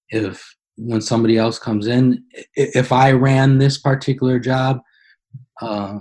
if 0.09 0.55
when 0.77 1.01
somebody 1.01 1.37
else 1.37 1.57
comes 1.57 1.87
in 1.87 2.23
if 2.55 2.91
i 2.91 3.11
ran 3.11 3.57
this 3.57 3.77
particular 3.77 4.39
job 4.39 4.79
uh 5.61 5.99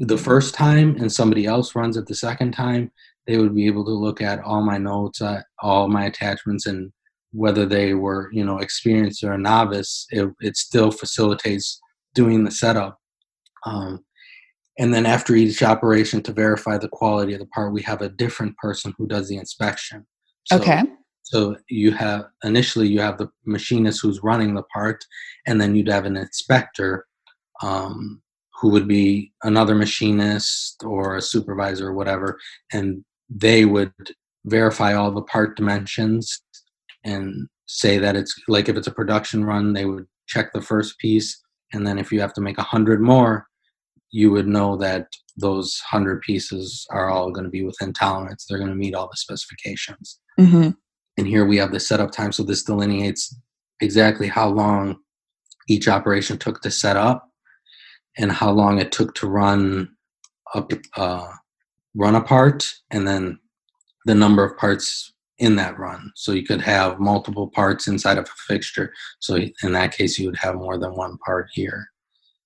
the 0.00 0.18
first 0.18 0.54
time 0.54 0.96
and 0.96 1.12
somebody 1.12 1.46
else 1.46 1.74
runs 1.74 1.96
it 1.96 2.06
the 2.06 2.14
second 2.14 2.52
time 2.52 2.90
they 3.26 3.36
would 3.36 3.54
be 3.54 3.66
able 3.66 3.84
to 3.84 3.90
look 3.90 4.20
at 4.20 4.40
all 4.40 4.62
my 4.62 4.78
notes 4.78 5.20
uh, 5.20 5.40
all 5.60 5.88
my 5.88 6.06
attachments 6.06 6.66
and 6.66 6.90
whether 7.32 7.64
they 7.64 7.94
were 7.94 8.28
you 8.32 8.44
know 8.44 8.58
experienced 8.58 9.22
or 9.22 9.32
a 9.32 9.38
novice 9.38 10.06
it, 10.10 10.28
it 10.40 10.56
still 10.56 10.90
facilitates 10.90 11.80
doing 12.14 12.44
the 12.44 12.50
setup. 12.50 12.98
Um, 13.64 14.04
and 14.78 14.94
then 14.94 15.06
after 15.06 15.34
each 15.34 15.62
operation 15.62 16.22
to 16.22 16.32
verify 16.32 16.78
the 16.78 16.88
quality 16.88 17.34
of 17.34 17.40
the 17.40 17.46
part 17.46 17.72
we 17.72 17.82
have 17.82 18.00
a 18.00 18.08
different 18.08 18.56
person 18.56 18.94
who 18.96 19.06
does 19.06 19.28
the 19.28 19.36
inspection. 19.36 20.06
So, 20.44 20.56
okay. 20.56 20.82
so 21.22 21.56
you 21.68 21.92
have 21.92 22.24
initially 22.42 22.88
you 22.88 23.00
have 23.00 23.18
the 23.18 23.28
machinist 23.44 24.00
who's 24.02 24.22
running 24.22 24.54
the 24.54 24.62
part 24.74 25.04
and 25.46 25.60
then 25.60 25.74
you'd 25.74 25.88
have 25.88 26.06
an 26.06 26.16
inspector 26.16 27.06
um, 27.62 28.22
who 28.60 28.70
would 28.70 28.86
be 28.86 29.32
another 29.42 29.74
machinist 29.74 30.82
or 30.84 31.16
a 31.16 31.22
supervisor 31.22 31.88
or 31.88 31.94
whatever 31.94 32.38
and 32.72 33.04
they 33.28 33.64
would 33.64 33.92
verify 34.44 34.94
all 34.94 35.10
the 35.10 35.22
part 35.22 35.56
dimensions 35.56 36.42
and 37.04 37.48
say 37.66 37.98
that 37.98 38.16
it's 38.16 38.34
like 38.48 38.68
if 38.68 38.76
it's 38.76 38.86
a 38.86 38.92
production 38.92 39.44
run, 39.44 39.72
they 39.72 39.84
would 39.84 40.06
check 40.26 40.52
the 40.52 40.62
first 40.62 40.98
piece, 40.98 41.40
and 41.72 41.86
then 41.86 41.98
if 41.98 42.12
you 42.12 42.20
have 42.20 42.32
to 42.34 42.40
make 42.40 42.58
a 42.58 42.62
hundred 42.62 43.00
more, 43.00 43.46
you 44.10 44.30
would 44.30 44.46
know 44.46 44.76
that 44.76 45.06
those 45.36 45.80
hundred 45.88 46.20
pieces 46.22 46.86
are 46.90 47.08
all 47.08 47.30
going 47.30 47.44
to 47.44 47.50
be 47.50 47.64
within 47.64 47.92
tolerance. 47.92 48.44
They're 48.44 48.58
going 48.58 48.70
to 48.70 48.76
meet 48.76 48.94
all 48.94 49.06
the 49.06 49.16
specifications. 49.16 50.18
Mm-hmm. 50.38 50.70
And 51.16 51.26
here 51.26 51.46
we 51.46 51.56
have 51.58 51.72
the 51.72 51.80
setup 51.80 52.10
time, 52.10 52.32
so 52.32 52.42
this 52.42 52.64
delineates 52.64 53.34
exactly 53.80 54.26
how 54.26 54.48
long 54.48 54.96
each 55.68 55.88
operation 55.88 56.38
took 56.38 56.60
to 56.62 56.70
set 56.70 56.96
up 56.96 57.29
and 58.18 58.32
how 58.32 58.50
long 58.50 58.78
it 58.78 58.92
took 58.92 59.14
to 59.14 59.28
run 59.28 59.96
up 60.54 60.72
uh, 60.96 61.28
run 61.94 62.14
a 62.14 62.20
part, 62.20 62.72
and 62.90 63.06
then 63.06 63.38
the 64.06 64.14
number 64.14 64.44
of 64.44 64.56
parts 64.56 65.12
in 65.38 65.56
that 65.56 65.78
run. 65.78 66.12
So 66.14 66.32
you 66.32 66.44
could 66.44 66.60
have 66.60 67.00
multiple 67.00 67.48
parts 67.48 67.88
inside 67.88 68.18
of 68.18 68.24
a 68.24 68.52
fixture. 68.52 68.92
So 69.20 69.36
in 69.62 69.72
that 69.72 69.96
case, 69.96 70.18
you 70.18 70.26
would 70.26 70.36
have 70.36 70.56
more 70.56 70.78
than 70.78 70.94
one 70.94 71.16
part 71.18 71.48
here. 71.52 71.88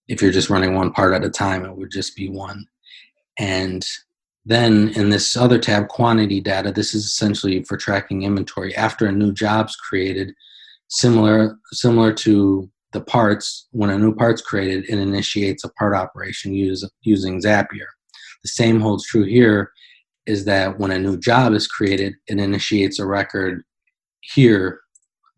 If 0.07 0.23
you're 0.23 0.31
just 0.31 0.51
running 0.51 0.75
one 0.75 0.93
part 0.93 1.13
at 1.13 1.25
a 1.25 1.31
time, 1.31 1.65
it 1.65 1.77
would 1.77 1.91
just 1.91 2.15
be 2.15 2.29
one. 2.29 2.67
And 3.39 3.85
then 4.45 4.91
in 4.91 5.11
this 5.11 5.37
other 5.37 5.59
tab, 5.59 5.89
quantity 5.89 6.41
data, 6.41 6.71
this 6.71 6.95
is 6.95 7.05
essentially 7.05 7.65
for 7.65 7.77
tracking 7.77 8.23
inventory. 8.23 8.75
After 8.77 9.07
a 9.07 9.13
new 9.13 9.33
job's 9.33 9.75
created, 9.75 10.33
similar 10.89 11.59
similar 11.73 12.13
to 12.13 12.71
the 12.95 13.03
parts, 13.03 13.69
when 13.73 13.91
a 13.91 13.99
new 13.99 14.15
part's 14.15 14.41
created, 14.41 14.89
it 14.89 14.99
initiates 14.99 15.65
a 15.65 15.69
part 15.71 15.95
operation 15.95 16.55
use, 16.55 16.89
using 17.03 17.43
Zapier. 17.43 17.91
The 18.43 18.49
same 18.49 18.81
holds 18.81 19.05
true 19.05 19.25
here 19.25 19.71
is 20.27 20.47
that 20.47 20.79
when 20.79 20.91
a 20.91 20.99
new 20.99 21.19
job 21.19 21.53
is 21.53 21.67
created, 21.67 22.15
it 22.29 22.39
initiates 22.39 22.99
a 22.99 23.07
record 23.07 23.63
here 24.21 24.81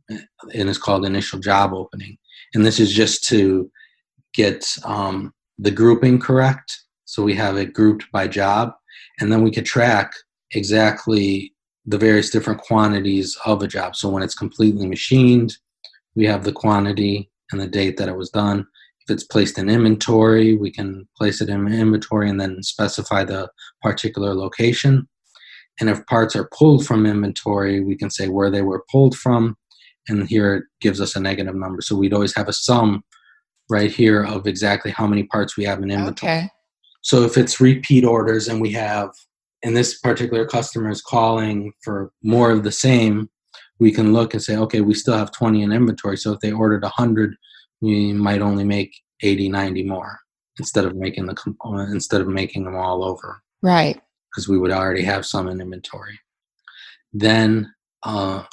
and 0.08 0.68
it's 0.68 0.78
called 0.78 1.04
initial 1.04 1.40
job 1.40 1.72
opening. 1.72 2.16
And 2.54 2.64
this 2.64 2.78
is 2.78 2.92
just 2.92 3.24
to 3.24 3.70
get 4.34 4.64
um, 4.84 5.32
the 5.58 5.72
grouping 5.72 6.20
correct. 6.20 6.84
So 7.06 7.22
we 7.22 7.34
have 7.34 7.56
it 7.56 7.72
grouped 7.72 8.04
by 8.12 8.28
job, 8.28 8.72
and 9.20 9.32
then 9.32 9.42
we 9.42 9.50
could 9.50 9.66
track 9.66 10.12
exactly 10.52 11.52
the 11.86 11.98
various 11.98 12.30
different 12.30 12.60
quantities 12.60 13.36
of 13.46 13.62
a 13.62 13.68
job. 13.68 13.96
So 13.96 14.08
when 14.08 14.22
it's 14.22 14.34
completely 14.34 14.86
machined, 14.86 15.56
we 16.14 16.26
have 16.26 16.44
the 16.44 16.52
quantity 16.52 17.30
and 17.50 17.60
the 17.60 17.66
date 17.66 17.96
that 17.96 18.08
it 18.08 18.16
was 18.16 18.30
done. 18.30 18.66
If 19.06 19.12
it's 19.12 19.24
placed 19.24 19.58
in 19.58 19.68
inventory, 19.68 20.56
we 20.56 20.70
can 20.70 21.08
place 21.16 21.40
it 21.40 21.48
in 21.48 21.66
inventory 21.72 22.28
and 22.28 22.40
then 22.40 22.62
specify 22.62 23.24
the 23.24 23.48
particular 23.82 24.34
location. 24.34 25.08
And 25.80 25.90
if 25.90 26.04
parts 26.06 26.34
are 26.34 26.48
pulled 26.52 26.86
from 26.86 27.06
inventory, 27.06 27.80
we 27.80 27.96
can 27.96 28.10
say 28.10 28.28
where 28.28 28.50
they 28.50 28.62
were 28.62 28.84
pulled 28.90 29.16
from. 29.16 29.56
And 30.08 30.26
here 30.28 30.54
it 30.54 30.64
gives 30.80 31.00
us 31.00 31.14
a 31.14 31.20
negative 31.20 31.54
number. 31.54 31.82
So 31.82 31.96
we'd 31.96 32.14
always 32.14 32.34
have 32.36 32.48
a 32.48 32.52
sum 32.52 33.02
right 33.68 33.90
here 33.90 34.24
of 34.24 34.46
exactly 34.46 34.90
how 34.90 35.06
many 35.06 35.24
parts 35.24 35.56
we 35.56 35.64
have 35.64 35.82
in 35.82 35.90
inventory. 35.90 36.32
Okay. 36.32 36.48
so 37.02 37.22
if 37.22 37.36
it's 37.36 37.60
repeat 37.60 38.04
orders 38.04 38.48
and 38.48 38.60
we 38.60 38.70
have 38.72 39.10
and 39.64 39.76
this 39.76 39.98
particular 39.98 40.46
customer 40.46 40.90
is 40.90 41.02
calling 41.02 41.72
for 41.82 42.12
more 42.22 42.50
of 42.50 42.62
the 42.62 42.72
same 42.72 43.28
we 43.78 43.92
can 43.92 44.12
look 44.12 44.34
and 44.34 44.42
say 44.42 44.56
okay 44.56 44.80
we 44.80 44.94
still 44.94 45.16
have 45.16 45.32
20 45.32 45.62
in 45.62 45.72
inventory. 45.72 46.16
So 46.16 46.32
if 46.32 46.40
they 46.40 46.52
ordered 46.52 46.82
100 46.82 47.36
we 47.80 48.12
might 48.12 48.42
only 48.42 48.64
make 48.64 48.94
80 49.22 49.48
90 49.48 49.84
more 49.84 50.18
instead 50.58 50.84
of 50.84 50.96
making 50.96 51.26
the 51.26 51.34
component 51.34 51.92
instead 51.92 52.20
of 52.20 52.28
making 52.28 52.64
them 52.64 52.76
all 52.76 53.04
over. 53.04 53.42
Right. 53.62 54.00
Because 54.30 54.48
we 54.48 54.58
would 54.58 54.70
already 54.70 55.02
have 55.02 55.26
some 55.26 55.48
in 55.48 55.60
inventory. 55.60 56.18
Then 57.12 57.72
uh, 58.02 58.44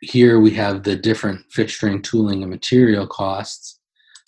here 0.00 0.40
we 0.40 0.50
have 0.52 0.82
the 0.82 0.96
different 0.96 1.44
fixturing 1.54 2.02
tooling 2.02 2.42
and 2.42 2.50
material 2.50 3.06
costs. 3.06 3.80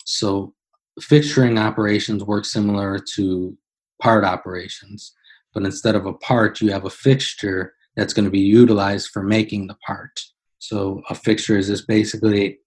So 0.05 0.53
fixturing 1.01 1.59
operations 1.59 2.23
work 2.23 2.45
similar 2.45 2.99
to 3.15 3.55
part 4.01 4.23
operations 4.23 5.13
but 5.53 5.65
instead 5.65 5.95
of 5.95 6.05
a 6.05 6.13
part 6.13 6.61
you 6.61 6.71
have 6.71 6.85
a 6.85 6.89
fixture 6.89 7.73
that's 7.97 8.13
going 8.13 8.25
to 8.25 8.31
be 8.31 8.39
utilized 8.39 9.09
for 9.09 9.23
making 9.23 9.67
the 9.67 9.75
part. 9.85 10.21
So 10.59 11.01
a 11.09 11.15
fixture 11.15 11.57
is 11.57 11.67
just 11.67 11.87
basically 11.87 12.59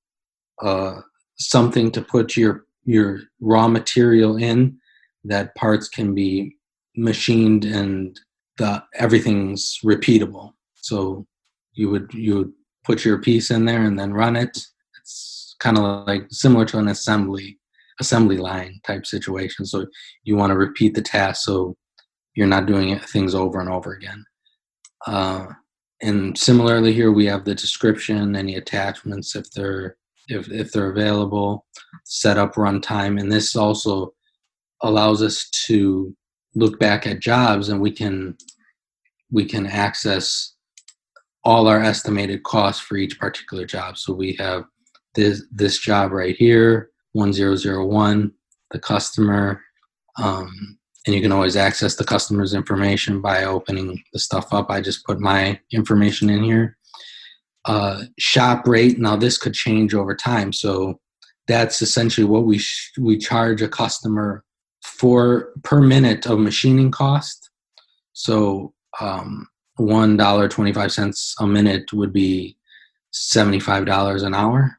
uh, 0.61 1.01
something 1.39 1.91
to 1.93 2.03
put 2.03 2.37
your 2.37 2.67
your 2.85 3.21
raw 3.41 3.69
material 3.69 4.37
in 4.37 4.79
that 5.25 5.55
parts 5.55 5.89
can 5.89 6.15
be 6.15 6.57
machined 6.97 7.65
and 7.65 8.19
the 8.59 8.83
everything's 8.95 9.79
repeatable. 9.85 10.53
So 10.75 11.27
you 11.73 11.89
would 11.91 12.13
you 12.13 12.37
would 12.37 12.53
put 12.85 13.05
your 13.05 13.19
piece 13.19 13.51
in 13.51 13.65
there 13.65 13.85
and 13.85 13.99
then 13.99 14.13
run 14.13 14.37
it. 14.37 14.59
It's 14.99 15.55
kind 15.61 15.79
of 15.79 16.07
like 16.07 16.27
similar 16.31 16.65
to 16.67 16.79
an 16.79 16.89
assembly 16.89 17.59
assembly 18.01 18.39
line 18.39 18.81
type 18.85 19.07
situation. 19.07 19.65
So 19.65 19.87
you 20.25 20.37
want 20.37 20.51
to 20.51 20.59
repeat 20.59 20.95
the 20.95 21.03
task 21.03 21.45
so 21.45 21.77
you're 22.35 22.47
not 22.47 22.67
doing 22.67 22.99
things 22.99 23.35
over 23.35 23.61
and 23.61 23.69
over 23.69 23.93
again 23.93 24.25
uh, 25.07 25.47
and 26.03 26.37
similarly 26.37 26.93
here 26.93 27.13
we 27.13 27.27
have 27.27 27.45
the 27.45 27.55
description 27.55 28.35
any 28.35 28.57
attachments 28.57 29.37
if 29.37 29.51
they're 29.51 29.97
if, 30.31 30.51
if 30.51 30.73
they're 30.73 30.91
available, 30.91 31.67
set 32.05 32.39
up 32.39 32.55
runtime. 32.55 33.21
And 33.21 33.31
this 33.31 33.57
also 33.57 34.15
allows 34.83 35.23
us 35.23 35.49
to 35.67 36.17
look 36.55 36.79
back 36.79 37.07
at 37.07 37.21
jobs 37.21 37.69
and 37.69 37.81
we 37.81 37.91
can 37.91 38.37
we 39.31 39.45
can 39.45 39.67
access 39.67 40.55
all 41.45 41.69
our 41.69 41.81
estimated 41.81 42.43
costs 42.43 42.83
for 42.83 42.97
each 42.97 43.19
particular 43.19 43.65
job. 43.67 43.99
So 43.99 44.13
we 44.13 44.35
have 44.39 44.65
this 45.15 45.45
this 45.53 45.79
job 45.79 46.13
right 46.13 46.37
here, 46.37 46.91
1001, 47.13 48.33
the 48.71 48.79
customer, 48.79 49.63
um, 50.17 50.79
and 51.07 51.15
you 51.15 51.23
can 51.23 51.33
always 51.33 51.57
access 51.57 51.95
the 51.95 52.05
customer's 52.05 52.55
information 52.55 53.21
by 53.21 53.45
opening 53.45 54.03
the 54.13 54.19
stuff 54.19 54.53
up. 54.53 54.71
I 54.71 54.81
just 54.81 55.05
put 55.05 55.19
my 55.21 55.59
information 55.73 56.29
in 56.29 56.43
here 56.43 56.77
uh, 57.65 58.05
shop 58.19 58.67
rate. 58.67 58.99
Now 58.99 59.17
this 59.17 59.39
could 59.39 59.55
change 59.55 59.95
over 59.95 60.15
time, 60.15 60.53
so 60.53 61.01
that's 61.47 61.83
essentially 61.83 62.27
what 62.27 62.45
we 62.45 62.59
sh- 62.59 62.93
we 62.99 63.19
charge 63.19 63.63
a 63.63 63.69
customer 63.69 64.45
for 64.83 65.51
per 65.63 65.81
minute 65.81 66.27
of 66.27 66.39
machining 66.39 66.91
cost. 66.91 67.51
So 68.13 68.73
um, 69.01 69.47
one 69.77 70.17
dollar 70.17 70.49
twenty 70.49 70.73
five 70.73 70.93
cents 70.93 71.35
a 71.41 71.47
minute 71.47 71.93
would 71.93 72.13
be 72.13 72.57
seventy 73.11 73.61
five 73.61 73.85
dollars 73.85 74.23
an 74.23 74.35
hour. 74.35 74.79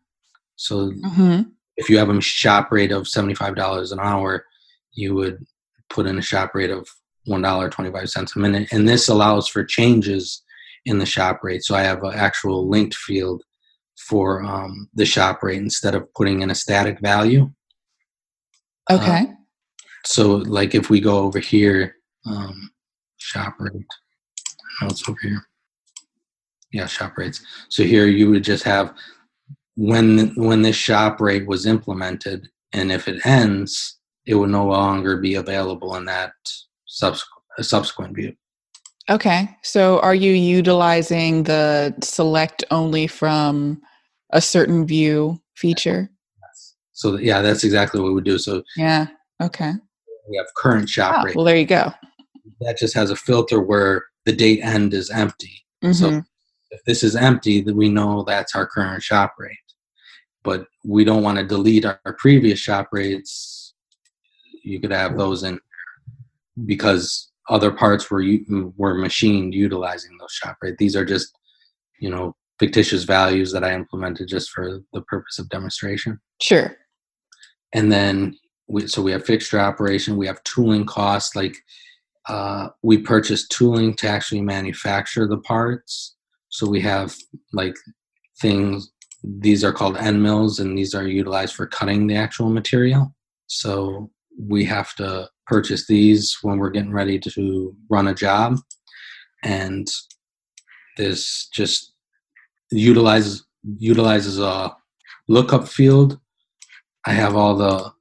So 0.56 0.92
mm-hmm. 0.92 1.42
if 1.78 1.90
you 1.90 1.98
have 1.98 2.10
a 2.10 2.22
shop 2.22 2.72
rate 2.72 2.92
of 2.92 3.08
seventy 3.08 3.36
five 3.36 3.56
dollars 3.56 3.92
an 3.92 4.00
hour, 4.00 4.46
you 4.94 5.14
would 5.14 5.46
put 5.92 6.08
in 6.08 6.18
a 6.18 6.22
shop 6.22 6.56
rate 6.56 6.72
of 6.72 6.88
one 7.26 7.42
dollar 7.42 7.70
twenty 7.70 7.92
five 7.92 8.10
cents 8.10 8.36
a 8.36 8.40
minute, 8.40 8.68
and 8.72 8.88
this 8.88 9.08
allows 9.10 9.48
for 9.48 9.64
changes 9.64 10.44
in 10.86 10.98
the 10.98 11.06
shop 11.06 11.40
rate. 11.44 11.64
So 11.64 11.76
I 11.76 11.82
have 11.82 12.04
an 12.04 12.14
actual 12.14 12.68
linked 12.68 12.96
field 12.96 13.44
for 14.10 14.44
um, 14.44 14.90
the 14.96 15.06
shop 15.06 15.44
rate 15.44 15.60
instead 15.60 15.94
of 15.94 16.12
putting 16.16 16.42
in 16.42 16.50
a 16.50 16.56
static 16.56 17.00
value. 17.00 17.52
Okay. 18.90 19.20
Uh, 19.20 19.26
so 20.06 20.38
like 20.38 20.74
if 20.74 20.90
we 20.90 21.00
go 21.00 21.20
over 21.20 21.40
here, 21.40 21.96
um, 22.26 22.72
shop 23.18 23.56
rate, 23.60 23.86
oh, 24.82 24.88
it's 24.88 25.08
over 25.08 25.20
here. 25.22 25.44
Yeah, 26.72 26.88
shop 26.88 27.14
rates. 27.18 27.46
So 27.70 27.84
here 27.84 28.08
you 28.08 28.32
would 28.32 28.44
just 28.44 28.64
have 28.64 28.96
when 29.76 30.34
when 30.36 30.62
this 30.64 30.76
shop 30.76 31.22
rate 31.22 31.46
was 31.46 31.66
implemented, 31.66 32.48
and 32.74 32.92
if 32.92 33.08
it 33.08 33.26
ends, 33.26 34.00
it 34.26 34.36
will 34.36 34.48
no 34.48 34.66
longer 34.66 35.18
be 35.18 35.36
available 35.36 35.96
in 35.96 36.06
that 36.06 36.34
subsequent 36.86 37.42
subsequent 37.60 38.16
view. 38.16 38.34
Okay. 39.10 39.50
So 39.62 40.00
are 40.00 40.16
you 40.16 40.32
utilizing 40.32 41.44
the 41.44 41.94
select 42.02 42.64
only 42.72 43.08
from 43.08 43.82
a 44.32 44.42
certain 44.42 44.86
view 44.86 45.42
feature? 45.56 46.10
So 46.94 47.18
yeah, 47.18 47.42
that's 47.42 47.64
exactly 47.64 48.00
what 48.00 48.14
we 48.14 48.22
do. 48.22 48.38
So 48.38 48.64
yeah. 48.78 49.08
Okay. 49.42 49.74
We 50.30 50.38
have 50.38 50.46
current 50.56 50.88
shop 50.88 51.16
oh, 51.18 51.24
rate. 51.26 51.36
Well, 51.36 51.46
there 51.46 51.58
you 51.58 51.66
go. 51.66 51.92
That 52.62 52.78
just 52.78 52.94
has 52.94 53.10
a 53.10 53.16
filter 53.16 53.60
where 53.60 54.06
the 54.26 54.32
date 54.32 54.62
end 54.62 54.94
is 54.94 55.10
empty. 55.10 55.66
Mm-hmm. 55.84 55.94
So 55.94 56.24
if 56.70 56.84
this 56.86 57.04
is 57.04 57.16
empty, 57.16 57.62
then 57.62 57.76
we 57.76 57.90
know 57.90 58.24
that's 58.24 58.56
our 58.56 58.68
current 58.68 59.04
shop 59.04 59.34
rate. 59.40 59.58
But 60.44 60.68
we 60.86 61.04
don't 61.04 61.24
want 61.24 61.38
to 61.38 61.44
delete 61.44 61.86
our 61.86 62.00
previous 62.18 62.60
shop 62.60 62.90
rates. 62.92 63.61
You 64.64 64.80
could 64.80 64.92
have 64.92 65.18
those 65.18 65.44
in 65.44 65.60
because 66.66 67.32
other 67.50 67.72
parts 67.72 68.10
were 68.10 68.24
were 68.78 68.96
machined 68.96 69.54
utilizing 69.54 70.18
those 70.20 70.32
shop 70.32 70.58
right. 70.62 70.78
These 70.78 70.96
are 70.96 71.06
just 71.06 71.38
you 72.00 72.10
know 72.10 72.36
fictitious 72.60 73.04
values 73.04 73.52
that 73.52 73.64
I 73.64 73.74
implemented 73.74 74.28
just 74.28 74.52
for 74.52 74.82
the 74.94 75.02
purpose 75.02 75.40
of 75.40 75.50
demonstration. 75.50 76.20
Sure. 76.40 76.76
And 77.74 77.92
then 77.92 78.38
we, 78.68 78.88
so 78.88 79.02
we 79.02 79.12
have 79.12 79.26
fixture 79.26 79.60
operation. 79.60 80.16
We 80.16 80.28
have 80.28 80.44
tooling 80.44 80.86
costs. 80.86 81.36
Like 81.36 81.56
uh, 82.30 82.70
we 82.84 83.00
purchase 83.00 83.48
tooling 83.48 83.96
to 83.96 84.08
actually 84.08 84.42
manufacture 84.42 85.28
the 85.28 85.40
parts. 85.40 86.16
So 86.50 86.70
we 86.70 86.82
have 86.82 87.16
like 87.52 87.76
things. 88.40 88.92
These 89.24 89.64
are 89.64 89.74
called 89.74 89.98
end 89.98 90.22
mills, 90.22 90.60
and 90.60 90.78
these 90.78 90.94
are 90.94 91.08
utilized 91.08 91.56
for 91.56 91.68
cutting 91.68 92.08
the 92.08 92.16
actual 92.16 92.50
material. 92.50 93.14
So 93.48 94.12
we 94.40 94.64
have 94.66 94.94
to 94.96 95.30
purchase 95.48 95.88
these 95.88 96.38
when 96.42 96.58
we're 96.58 96.70
getting 96.70 96.94
ready 96.94 97.20
to 97.20 97.76
run 97.90 98.08
a 98.08 98.16
job. 98.16 98.58
And 99.44 99.88
this 100.98 101.48
just 101.50 101.94
utilizes 102.72 103.46
utilizes 103.78 104.40
a 104.40 104.76
lookup 105.28 105.68
field. 105.68 106.20
I 107.06 107.14
have 107.14 107.36
all 107.36 107.56
the 107.56 107.92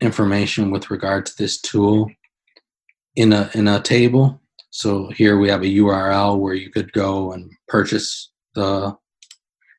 information 0.00 0.70
with 0.70 0.90
regard 0.90 1.26
to 1.26 1.32
this 1.38 1.60
tool 1.60 2.10
in 3.16 3.32
a 3.32 3.50
in 3.54 3.68
a 3.68 3.80
table. 3.80 4.40
So 4.70 5.10
here 5.10 5.38
we 5.38 5.48
have 5.50 5.62
a 5.62 5.66
url 5.66 6.38
where 6.38 6.54
you 6.54 6.70
could 6.70 6.92
go 6.92 7.32
and 7.32 7.50
purchase 7.68 8.30
the 8.54 8.96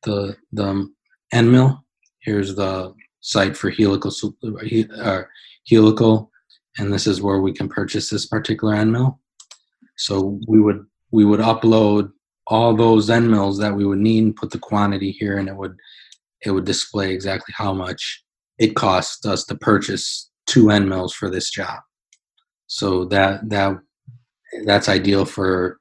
the 0.04 0.36
the 0.52 0.88
end 1.32 1.52
mill. 1.52 1.84
Here's 2.20 2.54
the 2.54 2.94
site 3.20 3.56
for 3.56 3.70
helical 3.70 4.12
uh, 4.98 5.22
helical 5.68 6.30
and 6.78 6.92
this 6.92 7.06
is 7.06 7.22
where 7.22 7.40
we 7.40 7.52
can 7.52 7.68
purchase 7.68 8.10
this 8.10 8.26
particular 8.26 8.74
end 8.74 8.92
mill. 8.92 9.20
So 9.96 10.40
we 10.48 10.60
would 10.60 10.84
we 11.10 11.24
would 11.24 11.40
upload 11.40 12.10
all 12.46 12.74
those 12.74 13.08
end 13.08 13.30
mills 13.30 13.58
that 13.58 13.74
we 13.74 13.84
would 13.84 14.00
need 14.00 14.24
and 14.24 14.36
put 14.36 14.50
the 14.50 14.58
quantity 14.58 15.12
here 15.12 15.38
and 15.38 15.48
it 15.48 15.56
would 15.56 15.76
it 16.44 16.50
would 16.50 16.64
display 16.64 17.12
exactly 17.12 17.54
how 17.56 17.72
much 17.72 18.22
it 18.58 18.74
costs 18.74 19.24
us 19.24 19.44
to 19.44 19.54
purchase 19.56 20.30
two 20.46 20.70
end 20.70 20.88
mills 20.88 21.14
for 21.14 21.30
this 21.30 21.50
job. 21.50 21.80
So 22.66 23.04
that 23.06 23.48
that 23.50 23.76
that's 24.64 24.88
ideal 24.88 25.24
for 25.24 25.78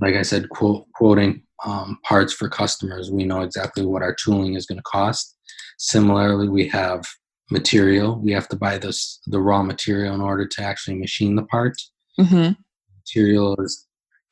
like 0.00 0.14
I 0.14 0.22
said, 0.22 0.48
quote, 0.48 0.86
quoting 0.94 1.42
um, 1.64 1.98
parts 2.04 2.32
for 2.32 2.48
customers. 2.48 3.10
We 3.10 3.24
know 3.24 3.42
exactly 3.42 3.84
what 3.84 4.02
our 4.02 4.14
tooling 4.14 4.54
is 4.54 4.66
going 4.66 4.78
to 4.78 4.82
cost. 4.82 5.36
Similarly, 5.78 6.48
we 6.48 6.68
have 6.68 7.04
material. 7.50 8.18
We 8.20 8.32
have 8.32 8.48
to 8.48 8.56
buy 8.56 8.78
this 8.78 9.20
the 9.26 9.40
raw 9.40 9.62
material 9.62 10.14
in 10.14 10.20
order 10.20 10.46
to 10.46 10.62
actually 10.62 10.96
machine 10.96 11.36
the 11.36 11.44
part. 11.44 11.76
Mm-hmm. 12.18 12.52
Material 13.00 13.56
is 13.60 13.86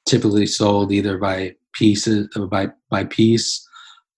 typically 0.06 0.46
sold 0.46 0.92
either 0.92 1.18
by 1.18 1.54
pieces 1.72 2.28
uh, 2.36 2.46
by 2.46 2.68
by 2.90 3.04
piece, 3.04 3.66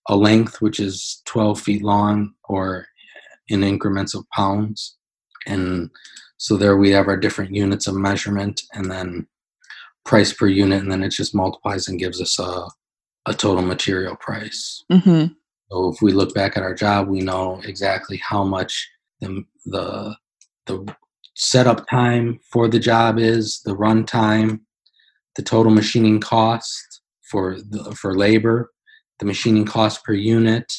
a 0.08 0.16
length 0.16 0.60
which 0.60 0.80
is 0.80 1.22
12 1.26 1.60
feet 1.60 1.82
long, 1.82 2.34
or 2.44 2.86
in 3.48 3.62
increments 3.62 4.14
of 4.14 4.28
pounds. 4.30 4.96
And 5.46 5.90
so 6.38 6.56
there 6.56 6.76
we 6.76 6.90
have 6.90 7.08
our 7.08 7.16
different 7.16 7.54
units 7.54 7.86
of 7.86 7.94
measurement, 7.94 8.62
and 8.72 8.90
then 8.90 9.26
price 10.04 10.32
per 10.32 10.46
unit, 10.46 10.82
and 10.82 10.92
then 10.92 11.02
it 11.02 11.10
just 11.10 11.34
multiplies 11.34 11.88
and 11.88 11.98
gives 11.98 12.20
us 12.20 12.38
a 12.38 12.68
a 13.26 13.34
total 13.34 13.62
material 13.62 14.16
price. 14.16 14.84
Mm-hmm. 14.92 15.32
So 15.70 15.92
if 15.92 16.02
we 16.02 16.12
look 16.12 16.34
back 16.34 16.56
at 16.56 16.62
our 16.62 16.74
job, 16.74 17.08
we 17.08 17.20
know 17.20 17.60
exactly 17.64 18.20
how 18.22 18.44
much 18.44 18.88
the 19.20 19.44
the 19.64 20.16
the 20.66 20.94
setup 21.34 21.88
time 21.88 22.38
for 22.52 22.68
the 22.68 22.78
job 22.78 23.18
is, 23.18 23.60
the 23.64 23.74
run 23.74 24.04
time, 24.04 24.64
the 25.36 25.42
total 25.42 25.72
machining 25.72 26.20
cost 26.20 27.02
for 27.30 27.56
the, 27.56 27.94
for 28.00 28.16
labor, 28.16 28.70
the 29.18 29.26
machining 29.26 29.64
cost 29.64 30.04
per 30.04 30.12
unit, 30.12 30.72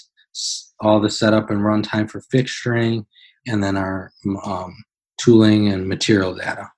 all 0.79 0.99
the 0.99 1.09
setup 1.09 1.49
and 1.49 1.63
run 1.63 1.81
time 1.81 2.07
for 2.07 2.21
fixturing, 2.33 3.05
and 3.47 3.63
then 3.63 3.77
our 3.77 4.11
um, 4.45 4.75
tooling 5.17 5.69
and 5.69 5.87
material 5.87 6.33
data. 6.33 6.69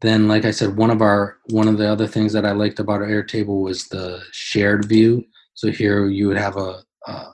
Then, 0.00 0.28
like 0.28 0.44
I 0.44 0.50
said, 0.50 0.76
one 0.76 0.90
of 0.90 1.02
our 1.02 1.36
one 1.50 1.68
of 1.68 1.78
the 1.78 1.88
other 1.88 2.06
things 2.06 2.32
that 2.32 2.46
I 2.46 2.52
liked 2.52 2.80
about 2.80 3.00
Airtable 3.00 3.62
was 3.62 3.88
the 3.88 4.22
shared 4.32 4.86
view. 4.86 5.24
So 5.54 5.70
here 5.70 6.08
you 6.08 6.26
would 6.28 6.36
have 6.36 6.56
a, 6.56 6.82
a 7.06 7.26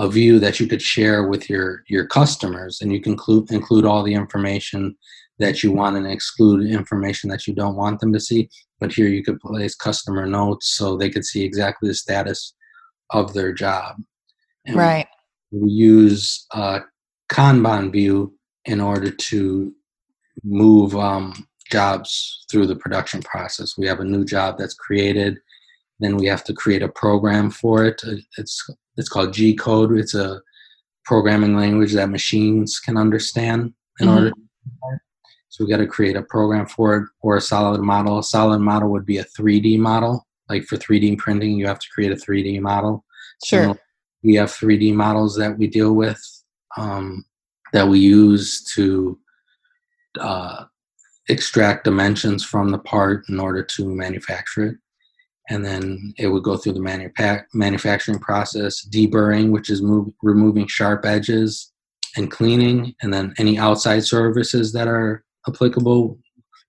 a 0.00 0.08
view 0.08 0.38
that 0.38 0.58
you 0.58 0.66
could 0.66 0.80
share 0.80 1.28
with 1.28 1.50
your 1.50 1.82
your 1.86 2.06
customers 2.06 2.80
and 2.80 2.92
you 2.92 3.00
can 3.00 3.12
include 3.12 3.50
include 3.52 3.84
all 3.84 4.02
the 4.02 4.14
information 4.14 4.96
that 5.38 5.62
you 5.62 5.72
want 5.72 5.96
and 5.96 6.06
exclude 6.06 6.66
information 6.70 7.28
that 7.30 7.46
you 7.46 7.54
don't 7.54 7.76
want 7.76 8.00
them 8.00 8.12
to 8.12 8.20
see. 8.20 8.48
But 8.78 8.92
here 8.92 9.08
you 9.08 9.22
could 9.22 9.40
place 9.40 9.74
customer 9.74 10.26
notes 10.26 10.74
so 10.76 10.96
they 10.96 11.10
could 11.10 11.24
see 11.24 11.44
exactly 11.44 11.88
the 11.88 11.94
status 11.94 12.54
of 13.10 13.34
their 13.34 13.52
job. 13.52 13.96
And 14.66 14.76
right. 14.76 15.06
we 15.50 15.70
use 15.70 16.46
a 16.52 16.80
kanban 17.30 17.90
view 17.92 18.34
in 18.66 18.80
order 18.80 19.10
to 19.10 19.74
move 20.44 20.94
um, 20.94 21.46
jobs 21.70 22.44
through 22.50 22.66
the 22.66 22.76
production 22.76 23.22
process. 23.22 23.76
We 23.78 23.86
have 23.86 24.00
a 24.00 24.04
new 24.04 24.24
job 24.24 24.58
that's 24.58 24.74
created 24.74 25.38
then 26.00 26.16
we 26.16 26.26
have 26.26 26.44
to 26.44 26.52
create 26.52 26.82
a 26.82 26.88
program 26.88 27.50
for 27.50 27.84
it 27.84 28.02
it's 28.36 28.68
it's 29.00 29.08
called 29.08 29.32
G 29.32 29.54
code. 29.54 29.96
It's 29.96 30.14
a 30.14 30.40
programming 31.04 31.56
language 31.56 31.94
that 31.94 32.10
machines 32.10 32.78
can 32.78 32.96
understand 32.96 33.72
in 33.98 34.06
mm-hmm. 34.06 34.16
order. 34.16 34.32
So 35.48 35.64
we 35.64 35.70
got 35.70 35.78
to 35.78 35.86
create 35.86 36.16
a 36.16 36.22
program 36.22 36.66
for 36.66 36.96
it 36.96 37.08
or 37.22 37.36
a 37.36 37.40
solid 37.40 37.80
model. 37.80 38.18
A 38.18 38.22
solid 38.22 38.60
model 38.60 38.90
would 38.90 39.06
be 39.06 39.18
a 39.18 39.24
3D 39.24 39.78
model. 39.78 40.26
Like 40.48 40.64
for 40.64 40.76
3D 40.76 41.18
printing, 41.18 41.56
you 41.56 41.66
have 41.66 41.80
to 41.80 41.88
create 41.92 42.12
a 42.12 42.16
3D 42.16 42.60
model. 42.60 43.04
Sure. 43.44 43.64
So 43.64 43.78
we 44.22 44.34
have 44.34 44.50
3D 44.50 44.94
models 44.94 45.36
that 45.36 45.56
we 45.58 45.66
deal 45.66 45.94
with 45.94 46.20
um, 46.76 47.24
that 47.72 47.88
we 47.88 47.98
use 47.98 48.64
to 48.74 49.18
uh, 50.20 50.64
extract 51.28 51.84
dimensions 51.84 52.44
from 52.44 52.70
the 52.70 52.78
part 52.78 53.24
in 53.28 53.40
order 53.40 53.62
to 53.62 53.88
manufacture 53.88 54.64
it 54.66 54.76
and 55.50 55.64
then 55.64 56.14
it 56.16 56.28
would 56.28 56.44
go 56.44 56.56
through 56.56 56.74
the 56.74 56.80
manufa- 56.80 57.44
manufacturing 57.52 58.20
process, 58.20 58.86
deburring, 58.86 59.50
which 59.50 59.68
is 59.68 59.82
move, 59.82 60.08
removing 60.22 60.66
sharp 60.68 61.04
edges, 61.04 61.72
and 62.16 62.30
cleaning, 62.30 62.94
and 63.02 63.12
then 63.12 63.34
any 63.38 63.58
outside 63.58 64.04
services 64.04 64.72
that 64.72 64.88
are 64.88 65.24
applicable, 65.48 66.18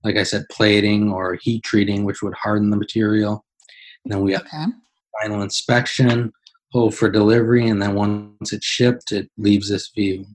like 0.04 0.18
I 0.18 0.24
said, 0.24 0.46
plating 0.52 1.12
or 1.12 1.38
heat 1.42 1.64
treating, 1.64 2.06
which 2.06 2.24
would 2.24 2.34
harden 2.34 2.72
the 2.72 2.78
material. 2.78 3.46
And 4.04 4.12
then 4.12 4.22
we 4.22 4.34
have 4.34 4.42
okay. 4.42 4.66
final 5.22 5.44
inspection, 5.44 6.32
hold 6.72 6.96
for 6.96 7.10
delivery, 7.10 7.68
and 7.68 7.80
then 7.82 7.94
once 7.94 8.52
it's 8.52 8.66
shipped, 8.66 9.12
it 9.12 9.30
leaves 9.38 9.70
this 9.70 9.90
view. 9.90 10.26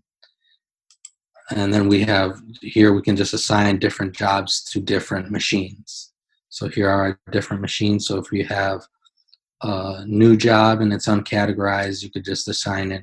And 1.50 1.72
then 1.72 1.88
we 1.88 2.00
have 2.02 2.40
here 2.60 2.92
we 2.92 3.02
can 3.02 3.16
just 3.16 3.32
assign 3.32 3.78
different 3.78 4.14
jobs 4.14 4.64
to 4.70 4.80
different 4.80 5.30
machines. 5.30 6.12
So 6.56 6.68
here 6.68 6.88
are 6.88 7.20
different 7.32 7.60
machines. 7.60 8.06
So 8.06 8.16
if 8.16 8.32
you 8.32 8.42
have 8.46 8.80
a 9.62 10.04
new 10.06 10.38
job 10.38 10.80
and 10.80 10.90
it's 10.90 11.06
uncategorized, 11.06 12.02
you 12.02 12.10
could 12.10 12.24
just 12.24 12.48
assign 12.48 12.92
it 12.92 13.02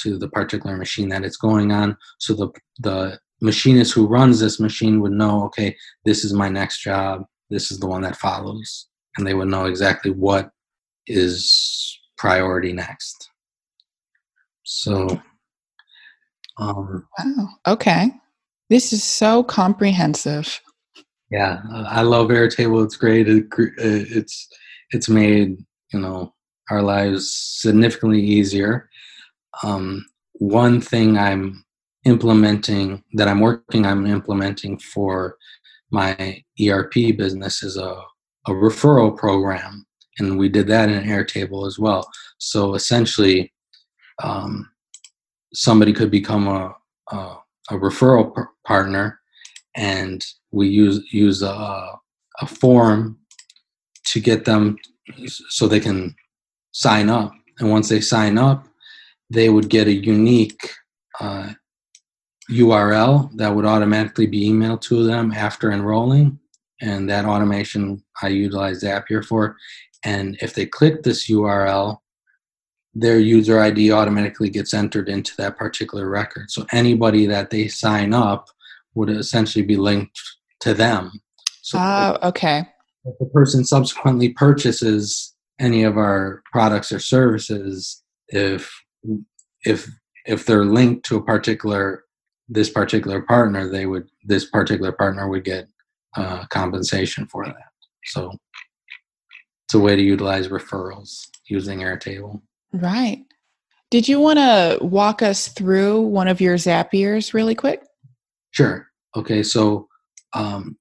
to 0.00 0.18
the 0.18 0.28
particular 0.28 0.76
machine 0.76 1.08
that 1.08 1.24
it's 1.24 1.38
going 1.38 1.72
on. 1.72 1.96
So 2.18 2.34
the 2.34 2.50
the 2.80 3.18
machinist 3.40 3.94
who 3.94 4.06
runs 4.06 4.38
this 4.38 4.60
machine 4.60 5.00
would 5.00 5.12
know, 5.12 5.44
okay, 5.44 5.74
this 6.04 6.26
is 6.26 6.34
my 6.34 6.50
next 6.50 6.82
job. 6.82 7.24
This 7.48 7.70
is 7.70 7.80
the 7.80 7.86
one 7.86 8.02
that 8.02 8.16
follows, 8.16 8.88
and 9.16 9.26
they 9.26 9.32
would 9.32 9.48
know 9.48 9.64
exactly 9.64 10.10
what 10.10 10.50
is 11.06 11.98
priority 12.18 12.74
next. 12.74 13.30
So, 14.64 15.22
um, 16.58 17.08
wow, 17.18 17.48
okay, 17.66 18.10
this 18.68 18.92
is 18.92 19.02
so 19.02 19.42
comprehensive. 19.42 20.60
Yeah, 21.30 21.60
I 21.88 22.02
love 22.02 22.28
Airtable. 22.28 22.84
It's 22.84 22.96
great. 22.96 23.28
It, 23.28 23.46
it's 23.78 24.48
it's 24.90 25.08
made 25.08 25.58
you 25.92 26.00
know 26.00 26.34
our 26.70 26.82
lives 26.82 27.30
significantly 27.30 28.20
easier. 28.20 28.88
Um, 29.62 30.06
one 30.34 30.80
thing 30.80 31.18
I'm 31.18 31.64
implementing 32.04 33.04
that 33.14 33.28
I'm 33.28 33.40
working 33.40 33.86
on 33.86 34.06
implementing 34.06 34.78
for 34.78 35.36
my 35.90 36.42
ERP 36.60 36.94
business 37.16 37.62
is 37.62 37.76
a, 37.76 38.02
a 38.46 38.50
referral 38.50 39.16
program, 39.16 39.86
and 40.18 40.38
we 40.38 40.48
did 40.48 40.66
that 40.68 40.88
in 40.88 41.04
Airtable 41.04 41.66
as 41.66 41.78
well. 41.78 42.08
So 42.38 42.74
essentially, 42.74 43.52
um, 44.22 44.68
somebody 45.52 45.92
could 45.92 46.10
become 46.10 46.48
a, 46.48 46.74
a, 47.12 47.16
a 47.70 47.74
referral 47.74 48.46
partner 48.64 49.20
and 49.76 50.24
we 50.52 50.68
use 50.68 51.00
use 51.12 51.42
a, 51.42 51.92
a 52.40 52.46
form 52.46 53.18
to 54.06 54.20
get 54.20 54.44
them 54.44 54.76
so 55.26 55.66
they 55.66 55.80
can 55.80 56.14
sign 56.72 57.08
up. 57.08 57.32
And 57.58 57.70
once 57.70 57.88
they 57.88 58.00
sign 58.00 58.38
up 58.38 58.66
they 59.30 59.48
would 59.48 59.68
get 59.68 59.86
a 59.86 59.92
unique 59.92 60.70
uh, 61.20 61.52
url 62.50 63.30
that 63.36 63.54
would 63.54 63.64
automatically 63.64 64.26
be 64.26 64.48
emailed 64.48 64.80
to 64.80 65.04
them 65.04 65.32
after 65.32 65.70
enrolling. 65.70 66.38
And 66.82 67.08
that 67.08 67.24
automation 67.24 68.02
i 68.22 68.28
utilize 68.28 68.82
zapier 68.82 69.24
for. 69.24 69.56
And 70.04 70.36
if 70.42 70.54
they 70.54 70.66
click 70.66 71.02
this 71.02 71.30
url 71.30 71.98
their 72.92 73.20
user 73.20 73.60
id 73.60 73.92
automatically 73.92 74.50
gets 74.50 74.74
entered 74.74 75.08
into 75.08 75.32
that 75.36 75.56
particular 75.56 76.08
record. 76.08 76.50
So 76.50 76.66
anybody 76.72 77.24
that 77.26 77.50
they 77.50 77.68
sign 77.68 78.12
up 78.12 78.48
would 78.94 79.10
essentially 79.10 79.64
be 79.64 79.76
linked 79.76 80.20
to 80.60 80.74
them. 80.74 81.12
So 81.62 81.78
uh, 81.78 82.18
okay. 82.22 82.64
If 83.04 83.18
the 83.18 83.26
person 83.26 83.64
subsequently 83.64 84.30
purchases 84.30 85.34
any 85.58 85.84
of 85.84 85.96
our 85.96 86.42
products 86.52 86.92
or 86.92 87.00
services, 87.00 88.02
if 88.28 88.70
if 89.64 89.88
if 90.26 90.46
they're 90.46 90.64
linked 90.64 91.04
to 91.06 91.16
a 91.16 91.22
particular 91.22 92.04
this 92.48 92.68
particular 92.68 93.22
partner, 93.22 93.68
they 93.68 93.86
would 93.86 94.08
this 94.24 94.44
particular 94.50 94.92
partner 94.92 95.28
would 95.28 95.44
get 95.44 95.68
uh, 96.16 96.44
compensation 96.46 97.26
for 97.26 97.46
that. 97.46 97.70
So 98.06 98.32
it's 99.66 99.74
a 99.74 99.78
way 99.78 99.96
to 99.96 100.02
utilize 100.02 100.48
referrals 100.48 101.28
using 101.46 101.80
Airtable. 101.80 102.40
Right. 102.72 103.24
Did 103.90 104.08
you 104.08 104.20
want 104.20 104.38
to 104.38 104.78
walk 104.80 105.22
us 105.22 105.48
through 105.48 106.00
one 106.02 106.28
of 106.28 106.40
your 106.40 106.56
Zapiers 106.56 107.34
really 107.34 107.54
quick? 107.54 107.82
Sure. 108.52 108.86
Okay, 109.16 109.42
so 109.42 109.88
um, 110.32 110.76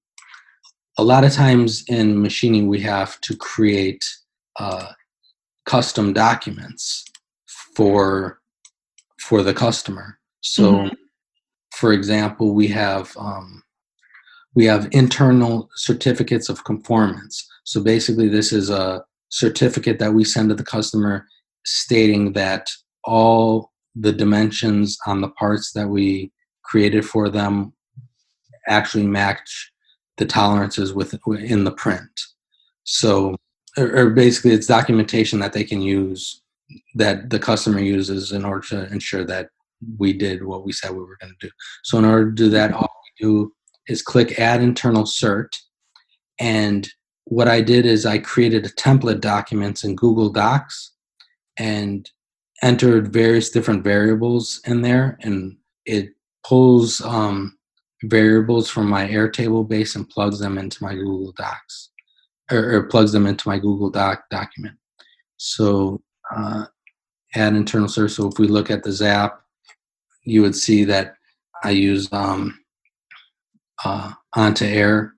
a 0.97 1.03
lot 1.03 1.23
of 1.23 1.31
times 1.31 1.83
in 1.88 2.21
machining, 2.21 2.67
we 2.67 2.81
have 2.81 3.19
to 3.21 3.35
create 3.35 4.05
uh, 4.59 4.91
custom 5.65 6.13
documents 6.13 7.05
for 7.75 8.39
for 9.19 9.43
the 9.43 9.53
customer. 9.53 10.19
So, 10.41 10.73
mm-hmm. 10.73 10.93
for 11.75 11.93
example, 11.93 12.53
we 12.53 12.67
have 12.67 13.15
um, 13.17 13.63
we 14.55 14.65
have 14.65 14.89
internal 14.91 15.69
certificates 15.75 16.49
of 16.49 16.65
conformance. 16.65 17.47
So 17.63 17.81
basically, 17.81 18.27
this 18.27 18.51
is 18.51 18.69
a 18.69 19.03
certificate 19.29 19.99
that 19.99 20.13
we 20.13 20.25
send 20.25 20.49
to 20.49 20.55
the 20.55 20.63
customer 20.63 21.27
stating 21.65 22.33
that 22.33 22.69
all 23.03 23.71
the 23.95 24.12
dimensions 24.12 24.97
on 25.05 25.21
the 25.21 25.29
parts 25.29 25.71
that 25.73 25.88
we 25.88 26.31
created 26.63 27.05
for 27.05 27.29
them 27.29 27.73
actually 28.69 29.05
match 29.05 29.71
the 30.17 30.25
tolerances 30.25 30.93
with 30.93 31.17
in 31.27 31.63
the 31.63 31.71
print. 31.71 32.10
So, 32.84 33.36
or, 33.77 33.95
or 33.95 34.10
basically, 34.12 34.51
it's 34.51 34.67
documentation 34.67 35.39
that 35.39 35.53
they 35.53 35.63
can 35.63 35.82
use 35.82 36.41
that 36.95 37.29
the 37.29 37.39
customer 37.39 37.79
uses 37.79 38.32
in 38.32 38.45
order 38.45 38.67
to 38.67 38.91
ensure 38.91 39.25
that 39.25 39.49
we 39.97 40.13
did 40.13 40.45
what 40.45 40.65
we 40.65 40.71
said 40.71 40.91
we 40.91 40.99
were 40.99 41.17
going 41.19 41.34
to 41.39 41.47
do. 41.47 41.51
So, 41.84 41.97
in 41.97 42.05
order 42.05 42.29
to 42.29 42.36
do 42.36 42.49
that, 42.49 42.73
all 42.73 43.01
we 43.03 43.25
do 43.25 43.53
is 43.88 44.01
click 44.01 44.39
Add 44.39 44.62
Internal 44.62 45.03
Cert, 45.03 45.49
and 46.39 46.88
what 47.25 47.47
I 47.47 47.62
did 47.62 47.86
is 47.86 48.05
I 48.05 48.17
created 48.17 48.65
a 48.65 48.69
template 48.69 49.21
documents 49.21 49.84
in 49.84 49.95
Google 49.95 50.29
Docs 50.29 50.93
and 51.58 52.10
entered 52.62 53.13
various 53.13 53.49
different 53.49 53.84
variables 53.84 54.62
in 54.65 54.82
there, 54.82 55.17
and 55.21 55.58
it 55.86 56.10
pulls 56.43 57.01
um, 57.01 57.58
variables 58.03 58.69
from 58.69 58.89
my 58.89 59.07
Airtable 59.07 59.67
base 59.67 59.95
and 59.95 60.09
plugs 60.09 60.39
them 60.39 60.57
into 60.57 60.83
my 60.83 60.93
Google 60.93 61.33
Docs, 61.38 61.89
or, 62.51 62.75
or 62.75 62.83
plugs 62.83 63.12
them 63.12 63.25
into 63.27 63.47
my 63.47 63.59
Google 63.59 63.89
Doc 63.89 64.23
document. 64.29 64.75
So 65.38 66.01
uh, 66.35 66.65
add 67.35 67.55
internal 67.55 67.88
cert. 67.88 68.12
So 68.12 68.27
if 68.27 68.39
we 68.39 68.47
look 68.47 68.69
at 68.71 68.83
the 68.83 68.91
Zap, 68.91 69.41
you 70.23 70.41
would 70.41 70.55
see 70.55 70.83
that 70.85 71.15
I 71.63 71.71
use 71.71 72.07
um, 72.12 72.59
uh, 73.83 74.13
On2Air 74.35 75.12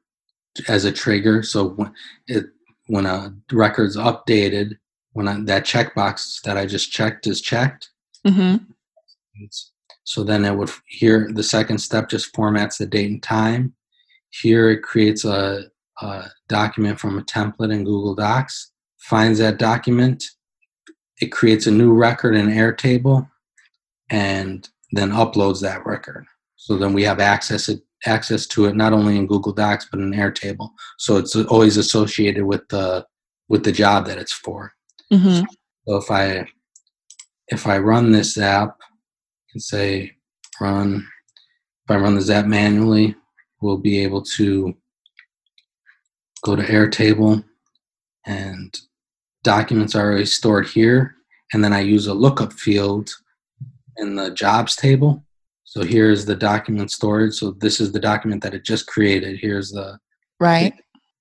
as 0.68 0.86
a 0.86 0.92
trigger. 0.92 1.44
So 1.44 1.70
when 1.70 1.94
it 2.28 2.46
when 2.88 3.06
a 3.06 3.34
record's 3.52 3.96
updated, 3.96 4.78
when 5.14 5.28
I, 5.28 5.40
that 5.46 5.64
checkbox 5.64 6.42
that 6.42 6.58
I 6.58 6.66
just 6.66 6.92
checked 6.92 7.28
is 7.28 7.42
checked. 7.42 7.90
Mm-hmm. 8.28 8.66
So 10.04 10.24
then 10.24 10.46
it 10.46 10.56
would 10.56 10.70
here 10.88 11.30
the 11.34 11.44
second 11.44 11.78
step 11.78 12.10
just 12.10 12.34
formats 12.34 12.78
the 12.78 12.86
date 12.86 13.12
and 13.12 13.22
time. 13.22 13.74
Here 14.30 14.70
it 14.70 14.82
creates 14.82 15.26
a, 15.26 15.66
a 16.02 16.26
document 16.48 17.00
from 17.00 17.18
a 17.18 17.24
template 17.24 17.74
in 17.74 17.84
Google 17.84 18.16
Docs, 18.16 18.72
finds 18.98 19.40
that 19.40 19.58
document, 19.58 20.24
it 21.22 21.32
creates 21.32 21.68
a 21.68 21.72
new 21.72 21.94
record 21.94 22.36
in 22.36 22.48
Airtable, 22.48 23.30
and 24.10 24.68
then 24.92 25.12
uploads 25.12 25.62
that 25.62 25.86
record. 25.86 26.26
So 26.56 26.78
then 26.78 26.94
we 26.94 27.04
have 27.04 27.20
access 27.20 27.70
it, 27.70 27.82
access 28.06 28.48
to 28.48 28.66
it 28.66 28.76
not 28.76 28.94
only 28.94 29.18
in 29.18 29.28
Google 29.28 29.54
Docs 29.54 29.88
but 29.92 30.00
in 30.00 30.12
Airtable. 30.12 30.70
So 30.98 31.18
it's 31.18 31.36
always 31.36 31.78
associated 31.78 32.46
with 32.46 32.68
the 32.70 33.06
with 33.48 33.64
the 33.64 33.72
job 33.72 34.06
that 34.08 34.18
it's 34.18 34.34
for. 34.34 34.74
Mm-hmm. 35.12 35.46
So 35.88 35.98
if 35.98 36.10
I 36.10 36.48
if 37.48 37.68
I 37.68 37.78
run 37.78 38.12
this 38.12 38.38
app, 38.38 38.78
can 39.52 39.60
say 39.60 40.16
run. 40.60 41.08
If 41.86 41.92
I 41.92 41.98
run 41.98 42.16
this 42.16 42.30
app 42.30 42.46
manually, 42.46 43.16
we'll 43.62 43.78
be 43.78 44.00
able 44.00 44.22
to 44.38 44.76
go 46.44 46.56
to 46.56 46.64
Airtable 46.64 47.44
and 48.26 48.76
documents 49.44 49.96
are 49.96 50.06
already 50.06 50.26
stored 50.26 50.68
here. 50.68 51.16
And 51.54 51.64
then 51.64 51.74
I 51.74 51.82
use 51.82 52.08
a 52.08 52.14
lookup 52.14 52.54
field 52.54 53.14
in 53.98 54.16
the 54.16 54.32
jobs 54.32 54.76
table. 54.76 55.24
So 55.64 55.84
here's 55.84 56.26
the 56.26 56.36
document 56.36 56.92
storage. 56.92 57.34
So 57.34 57.52
this 57.52 57.80
is 57.80 57.92
the 57.92 58.00
document 58.00 58.44
that 58.44 58.54
it 58.54 58.66
just 58.66 58.88
created. 58.88 59.40
Here's 59.40 59.72
the 59.72 59.98
right 60.40 60.74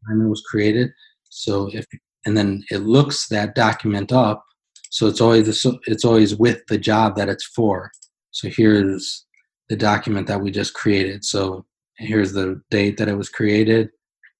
time 0.09 0.23
it 0.23 0.29
was 0.29 0.43
created. 0.43 0.93
So 1.31 1.71
if 1.73 1.87
and 2.27 2.37
then 2.37 2.65
it 2.71 2.79
looks 2.79 3.29
that 3.29 3.55
document 3.55 4.13
up. 4.13 4.45
So 4.91 5.07
it's 5.07 5.21
always 5.21 5.67
it's 5.87 6.05
always 6.05 6.35
with 6.35 6.67
the 6.69 6.79
job 6.79 7.17
that 7.17 7.29
it's 7.29 7.45
for. 7.45 7.91
So 8.31 8.49
here's 8.49 9.27
the 9.69 9.77
document 9.77 10.27
that 10.27 10.41
we 10.41 10.51
just 10.51 10.75
created. 10.75 11.25
So 11.25 11.65
here's 11.97 12.33
the 12.33 12.61
date 12.71 12.97
that 12.99 13.09
it 13.09 13.17
was 13.17 13.29
created, 13.29 13.91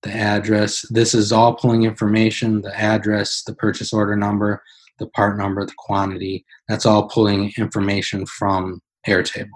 the 0.03 0.13
address. 0.13 0.87
This 0.91 1.15
is 1.15 1.33
all 1.33 1.55
pulling 1.55 1.85
information, 1.85 2.63
the 2.63 2.77
address, 2.77 3.43
the 3.43 3.55
purchase 3.55 3.93
order 3.93 4.17
number, 4.17 4.63
the 4.99 5.07
part 5.09 5.37
number, 5.37 5.65
the 5.65 5.75
quantity. 5.77 6.45
That's 6.69 6.87
all 6.87 7.09
pulling 7.09 7.53
information 7.59 8.27
from 8.27 8.81
Airtable. 9.07 9.49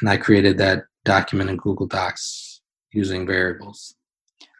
And 0.00 0.10
I 0.10 0.16
created 0.16 0.58
that 0.58 0.84
document 1.04 1.50
in 1.50 1.56
Google 1.56 1.86
Docs 1.86 2.60
using 2.92 3.26
variables. 3.26 3.94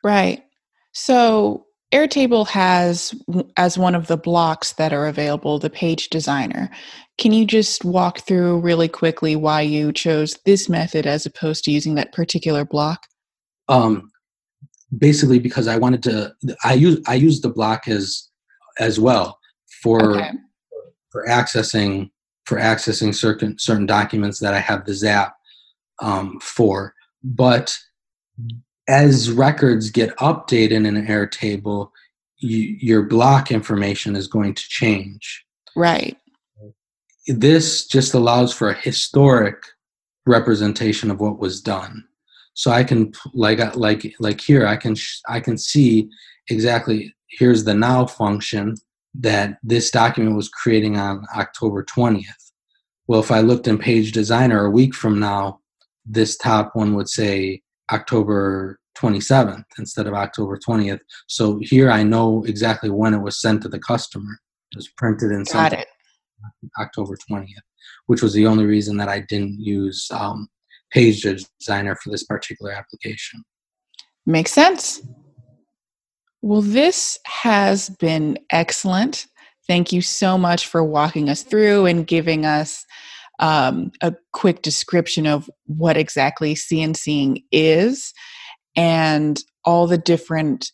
Right. 0.03 0.45
So 0.93 1.66
Airtable 1.93 2.47
has, 2.49 3.15
as 3.57 3.79
one 3.79 3.95
of 3.95 4.09
the 4.09 4.17
blocks 4.17 4.73
that 4.73 4.93
are 4.93 5.07
available, 5.07 5.59
the 5.59 5.71
page 5.71 6.09
designer. 6.09 6.71
Can 7.17 7.33
you 7.33 7.47
just 7.47 7.85
walk 7.85 8.21
through 8.21 8.61
really 8.61 8.89
quickly 8.89 9.37
why 9.37 9.61
you 9.61 9.93
chose 9.93 10.37
this 10.45 10.69
method 10.69 11.07
as 11.07 11.27
opposed 11.27 11.65
to 11.65 11.71
using 11.71 11.95
that 11.95 12.13
particular 12.13 12.65
block? 12.65 13.07
Um, 13.69 14.11
basically, 14.99 15.39
because 15.39 15.69
I 15.69 15.77
wanted 15.77 16.03
to, 16.05 16.35
I 16.65 16.75
use 16.75 17.01
I 17.07 17.15
use 17.15 17.41
the 17.41 17.49
block 17.49 17.89
as 17.89 18.29
as 18.79 19.01
well 19.01 19.39
for 19.83 20.17
okay. 20.17 20.31
for 21.11 21.25
accessing 21.27 22.11
for 22.45 22.59
accessing 22.59 23.15
certain 23.15 23.59
certain 23.59 23.87
documents 23.87 24.39
that 24.41 24.55
I 24.55 24.61
have 24.61 24.85
the 24.85 24.95
Zap 24.95 25.35
um, 26.01 26.39
for. 26.41 26.95
But 27.23 27.77
as 28.89 29.31
records 29.31 29.91
get 29.91 30.17
updated 30.17 30.87
in 30.87 30.97
an 30.97 31.07
Airtable, 31.07 31.91
you, 32.39 32.77
your 32.81 33.03
block 33.03 33.51
information 33.51 34.15
is 34.15 34.29
going 34.29 34.55
to 34.55 34.69
change. 34.69 35.45
Right. 35.75 36.17
This 37.27 37.87
just 37.87 38.15
allows 38.15 38.53
for 38.53 38.69
a 38.69 38.75
historic 38.75 39.57
representation 40.27 41.11
of 41.11 41.21
what 41.21 41.39
was 41.39 41.61
done. 41.61 42.05
So 42.55 42.71
I 42.71 42.85
can 42.85 43.13
like 43.35 43.77
like 43.77 44.15
like 44.19 44.41
here 44.41 44.67
I 44.67 44.77
can 44.77 44.97
I 45.29 45.41
can 45.41 45.59
see 45.59 46.09
exactly 46.49 47.15
here's 47.29 47.65
the 47.65 47.75
now 47.75 48.07
function 48.07 48.77
that 49.15 49.59
this 49.63 49.91
document 49.91 50.37
was 50.37 50.49
creating 50.49 50.97
on 50.97 51.25
October 51.37 51.85
20th. 51.85 52.23
Well, 53.09 53.21
if 53.21 53.31
I 53.31 53.41
looked 53.41 53.69
in 53.69 53.79
Page 53.79 54.13
Designer 54.13 54.65
a 54.65 54.71
week 54.71 54.95
from 54.95 55.19
now, 55.19 55.61
this 56.05 56.37
top 56.37 56.75
one 56.75 56.95
would 56.95 57.09
say 57.09 57.63
October 57.93 58.79
27th 58.99 59.65
instead 59.79 60.07
of 60.07 60.15
October 60.15 60.59
20th. 60.59 61.01
So 61.27 61.59
here 61.63 61.91
I 61.91 62.03
know 62.03 62.45
exactly 62.45 62.91
when 62.91 63.15
it 63.15 63.21
was 63.21 63.41
sent 63.41 63.63
to 63.63 63.69
the 63.69 63.79
customer. 63.79 64.41
It 64.73 64.77
was 64.77 64.89
printed 64.97 65.31
and 65.31 65.47
Got 65.47 65.75
it. 65.75 65.87
October 66.79 67.17
20th, 67.31 67.47
which 68.07 68.23
was 68.23 68.33
the 68.33 68.47
only 68.47 68.67
reason 68.67 68.97
that 68.97 69.09
I 69.09 69.21
didn't 69.21 69.61
use 69.61 70.09
um, 70.13 70.49
Page 70.93 71.23
Designer 71.59 71.97
for 71.97 72.11
this 72.11 72.25
particular 72.25 72.73
application. 72.73 73.45
Makes 74.25 74.53
sense. 74.53 75.03
Well, 76.43 76.63
this 76.63 77.19
has 77.27 77.91
been 77.91 78.39
excellent. 78.51 79.27
Thank 79.67 79.93
you 79.93 80.01
so 80.01 80.39
much 80.39 80.67
for 80.67 80.85
walking 80.85 81.29
us 81.29 81.43
through 81.43 81.87
and 81.87 82.07
giving 82.07 82.47
us 82.47 82.85
um, 83.39 83.91
a 84.01 84.15
quick 84.33 84.63
description 84.63 85.27
of 85.27 85.51
what 85.67 85.97
exactly 85.97 86.55
CNCing 86.55 87.43
is 87.53 88.13
and 88.75 89.43
all 89.65 89.87
the 89.87 89.99
different 89.99 90.71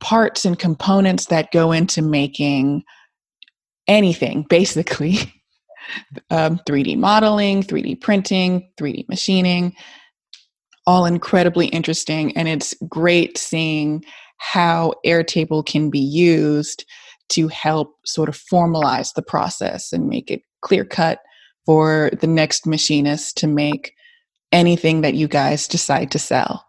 parts 0.00 0.44
and 0.44 0.58
components 0.58 1.26
that 1.26 1.52
go 1.52 1.72
into 1.72 2.02
making 2.02 2.82
anything, 3.86 4.44
basically. 4.48 5.18
um, 6.30 6.60
3D 6.68 6.96
modeling, 6.96 7.62
3D 7.62 8.00
printing, 8.00 8.68
3D 8.78 9.08
machining, 9.08 9.74
all 10.86 11.06
incredibly 11.06 11.66
interesting. 11.66 12.36
And 12.36 12.48
it's 12.48 12.74
great 12.88 13.38
seeing 13.38 14.04
how 14.38 14.94
Airtable 15.06 15.64
can 15.64 15.90
be 15.90 16.00
used 16.00 16.84
to 17.30 17.48
help 17.48 17.94
sort 18.04 18.28
of 18.28 18.36
formalize 18.36 19.14
the 19.14 19.22
process 19.22 19.92
and 19.92 20.08
make 20.08 20.30
it 20.30 20.42
clear 20.60 20.84
cut 20.84 21.20
for 21.66 22.10
the 22.20 22.26
next 22.26 22.66
machinist 22.66 23.36
to 23.38 23.46
make 23.46 23.94
anything 24.50 25.00
that 25.00 25.14
you 25.14 25.28
guys 25.28 25.66
decide 25.66 26.10
to 26.10 26.18
sell. 26.18 26.64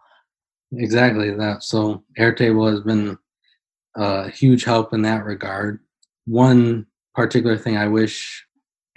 Exactly 0.72 1.30
that. 1.34 1.62
So 1.62 2.02
Airtable 2.18 2.70
has 2.70 2.80
been 2.80 3.18
a 3.96 4.30
huge 4.30 4.64
help 4.64 4.92
in 4.92 5.02
that 5.02 5.24
regard. 5.24 5.80
One 6.26 6.86
particular 7.14 7.56
thing 7.56 7.76
I 7.76 7.88
wish 7.88 8.44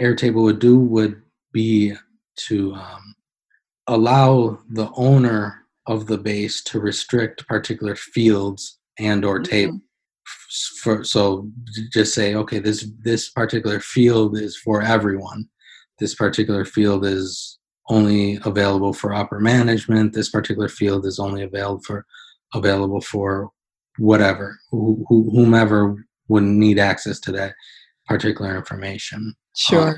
Airtable 0.01 0.43
would 0.43 0.59
do 0.59 0.79
would 0.79 1.21
be 1.51 1.93
to 2.47 2.73
um, 2.75 3.15
allow 3.87 4.59
the 4.69 4.89
owner 4.95 5.65
of 5.87 6.07
the 6.07 6.17
base 6.17 6.61
to 6.63 6.79
restrict 6.79 7.47
particular 7.47 7.95
fields 7.95 8.79
and 8.99 9.23
or 9.23 9.39
mm-hmm. 9.39 9.51
table 9.51 9.81
for 10.81 11.03
so 11.03 11.49
just 11.91 12.13
say 12.13 12.35
okay 12.35 12.59
this 12.59 12.89
this 12.99 13.29
particular 13.29 13.79
field 13.79 14.37
is 14.37 14.57
for 14.57 14.81
everyone 14.81 15.47
this 15.99 16.15
particular 16.15 16.65
field 16.65 17.05
is 17.05 17.59
only 17.89 18.39
available 18.43 18.93
for 18.93 19.13
upper 19.13 19.39
management 19.39 20.13
this 20.13 20.29
particular 20.29 20.67
field 20.67 21.05
is 21.05 21.19
only 21.19 21.43
available 21.43 21.81
for 21.83 22.05
available 22.53 23.01
for 23.01 23.49
whatever 23.97 24.57
wh- 24.71 25.01
whomever 25.09 25.95
would 26.27 26.43
need 26.43 26.79
access 26.79 27.19
to 27.19 27.31
that 27.31 27.53
particular 28.05 28.55
information 28.55 29.33
sure 29.55 29.89
uh, 29.89 29.93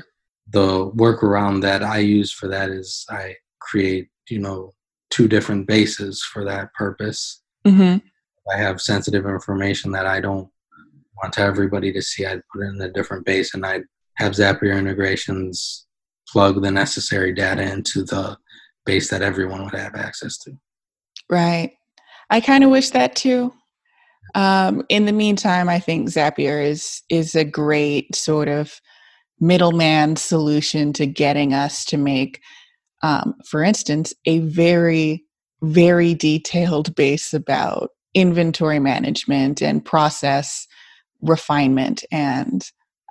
the 0.50 0.90
workaround 0.92 1.62
that 1.62 1.82
i 1.82 1.98
use 1.98 2.32
for 2.32 2.48
that 2.48 2.70
is 2.70 3.04
i 3.10 3.34
create 3.60 4.08
you 4.28 4.38
know 4.38 4.72
two 5.10 5.28
different 5.28 5.66
bases 5.66 6.22
for 6.22 6.44
that 6.44 6.72
purpose. 6.74 7.42
Mm-hmm. 7.66 7.98
I 8.52 8.56
have 8.56 8.80
sensitive 8.80 9.26
information 9.26 9.92
that 9.92 10.06
I 10.06 10.20
don't 10.20 10.48
want 11.22 11.38
everybody 11.38 11.92
to 11.92 12.00
see. 12.00 12.24
I'd 12.24 12.42
put 12.52 12.62
it 12.62 12.70
in 12.74 12.80
a 12.80 12.92
different 12.92 13.26
base 13.26 13.54
and 13.54 13.66
I'd 13.66 13.82
have 14.16 14.32
Zapier 14.32 14.78
integrations 14.78 15.86
plug 16.30 16.62
the 16.62 16.70
necessary 16.70 17.32
data 17.32 17.62
into 17.62 18.04
the 18.04 18.36
base 18.86 19.10
that 19.10 19.22
everyone 19.22 19.64
would 19.64 19.74
have 19.74 19.94
access 19.94 20.38
to. 20.38 20.52
Right. 21.28 21.72
I 22.30 22.40
kind 22.40 22.64
of 22.64 22.70
wish 22.70 22.90
that 22.90 23.16
too. 23.16 23.52
Um, 24.34 24.84
in 24.88 25.06
the 25.06 25.12
meantime, 25.12 25.68
I 25.68 25.80
think 25.80 26.08
Zapier 26.08 26.64
is 26.64 27.02
is 27.08 27.34
a 27.34 27.44
great 27.44 28.14
sort 28.14 28.48
of 28.48 28.80
middleman 29.40 30.16
solution 30.16 30.92
to 30.92 31.06
getting 31.06 31.52
us 31.52 31.84
to 31.86 31.96
make 31.96 32.40
um, 33.02 33.34
for 33.44 33.62
instance, 33.62 34.12
a 34.26 34.40
very, 34.40 35.24
very 35.62 36.14
detailed 36.14 36.94
base 36.94 37.32
about 37.32 37.90
inventory 38.14 38.78
management 38.78 39.62
and 39.62 39.84
process 39.84 40.66
refinement. 41.22 42.04
And 42.10 42.62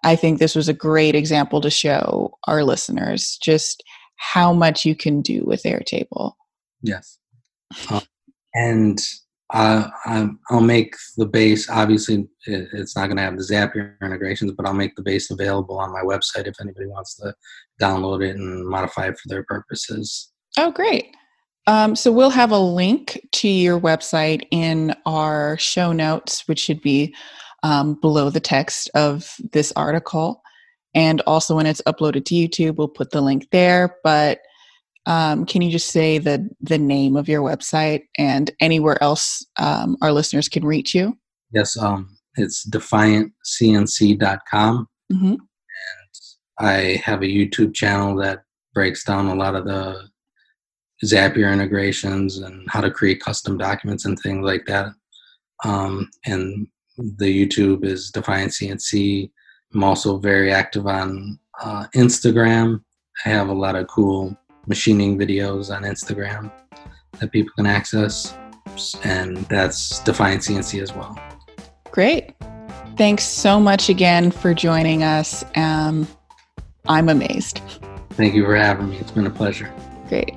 I 0.04 0.16
think 0.16 0.40
this 0.40 0.56
was 0.56 0.70
a 0.70 0.74
great 0.74 1.16
example 1.16 1.62
to 1.62 1.70
show 1.70 2.38
our 2.48 2.64
listeners 2.64 3.38
just 3.42 3.84
how 4.16 4.54
much 4.54 4.86
you 4.86 4.96
can 4.96 5.22
do 5.22 5.44
with 5.46 5.64
Airtable. 5.64 6.34
Yes. 6.82 7.18
Um, 7.90 8.02
and 8.54 9.00
uh, 9.52 9.90
i 10.06 10.30
will 10.52 10.62
make 10.62 10.96
the 11.18 11.26
base. 11.26 11.70
Obviously, 11.70 12.28
it's 12.46 12.96
not 12.96 13.08
going 13.08 13.18
to 13.18 13.24
have 13.24 13.38
the 13.38 13.44
Zapier 13.44 13.96
integrations, 14.04 14.52
but 14.52 14.68
I'll 14.68 14.74
make 14.74 14.96
the 14.96 15.02
base 15.02 15.32
available 15.32 15.80
on 15.80 15.92
my 15.92 16.02
website 16.02 16.48
if 16.48 16.56
anybody 16.62 16.86
wants 16.86 17.16
to 17.16 17.34
download 17.82 18.24
it 18.24 18.36
and 18.36 18.68
modify 18.68 19.08
it 19.08 19.18
for 19.18 19.28
their 19.28 19.44
purposes. 19.44 20.32
Oh, 20.58 20.72
great. 20.72 21.16
Um, 21.66 21.96
so 21.96 22.12
we'll 22.12 22.30
have 22.30 22.52
a 22.52 22.60
link 22.60 23.20
to 23.34 23.48
your 23.48 23.80
website 23.80 24.44
in 24.52 24.96
our 25.06 25.58
show 25.58 25.92
notes, 25.94 26.48
which 26.48 26.60
should 26.60 26.82
be 26.82 27.16
um, 27.64 28.00
below 28.00 28.30
the 28.30 28.40
text 28.40 28.90
of 28.96 29.36
this 29.52 29.74
article. 29.76 30.42
And 30.96 31.22
also, 31.28 31.56
when 31.56 31.66
it's 31.66 31.82
uploaded 31.84 32.24
to 32.26 32.36
YouTube, 32.36 32.78
we'll 32.78 32.88
put 32.88 33.12
the 33.12 33.22
link 33.22 33.48
there. 33.52 33.98
But 34.04 34.40
um, 35.06 35.46
can 35.46 35.62
you 35.62 35.72
just 35.72 35.92
say 35.92 36.18
the 36.18 36.50
the 36.62 36.78
name 36.78 37.16
of 37.16 37.30
your 37.30 37.42
website 37.42 38.02
and 38.18 38.52
anywhere 38.60 39.02
else 39.02 39.46
um, 39.58 39.96
our 40.02 40.12
listeners 40.12 40.50
can 40.50 40.66
reach 40.66 40.94
you? 40.96 41.18
Yes, 41.52 41.78
um, 41.78 42.18
it's 42.36 42.68
defiantcnc.com. 42.70 44.88
Mm-hmm. 45.12 45.26
And 45.26 45.40
I 46.60 47.02
have 47.04 47.22
a 47.22 47.28
YouTube 47.28 47.74
channel 47.74 48.16
that 48.18 48.44
breaks 48.74 49.04
down 49.04 49.26
a 49.28 49.36
lot 49.36 49.56
of 49.56 49.66
the 49.66 50.08
Zapier 51.04 51.52
integrations 51.52 52.38
and 52.38 52.70
how 52.70 52.82
to 52.82 52.92
create 52.92 53.22
custom 53.22 53.58
documents 53.58 54.06
and 54.06 54.20
things 54.20 54.44
like 54.44 54.66
that. 54.68 54.92
Um, 55.64 56.10
and 56.26 56.68
the 57.18 57.48
YouTube 57.48 57.86
is 57.86 58.12
Defiant 58.12 58.52
CNC. 58.52 59.32
I'm 59.74 59.84
also 59.84 60.18
very 60.18 60.52
active 60.52 60.88
on 60.88 61.40
uh, 61.62 61.86
Instagram. 61.96 62.82
I 63.26 63.30
have 63.30 63.50
a 63.50 63.54
lot 63.54 63.76
of 63.76 63.88
cool 63.88 64.36
machining 64.68 65.18
videos 65.18 65.76
on 65.76 65.84
Instagram 65.84 66.52
that 67.20 67.32
people 67.32 67.52
can 67.56 67.66
access, 67.66 68.36
and 69.04 69.38
that's 69.48 70.00
Defiant 70.00 70.42
CNC 70.42 70.82
as 70.82 70.94
well. 70.94 71.20
Great. 71.92 72.34
Thanks 72.98 73.24
so 73.24 73.60
much 73.60 73.90
again 73.90 74.32
for 74.32 74.54
joining 74.54 75.04
us. 75.04 75.44
Um, 75.56 76.08
I'm 76.88 77.10
amazed. 77.10 77.62
Thank 78.12 78.34
you 78.36 78.44
for 78.44 78.56
having 78.56 78.90
me. 78.90 78.98
It's 78.98 79.12
been 79.12 79.28
a 79.28 79.32
pleasure. 79.32 79.74
Great. 80.08 80.34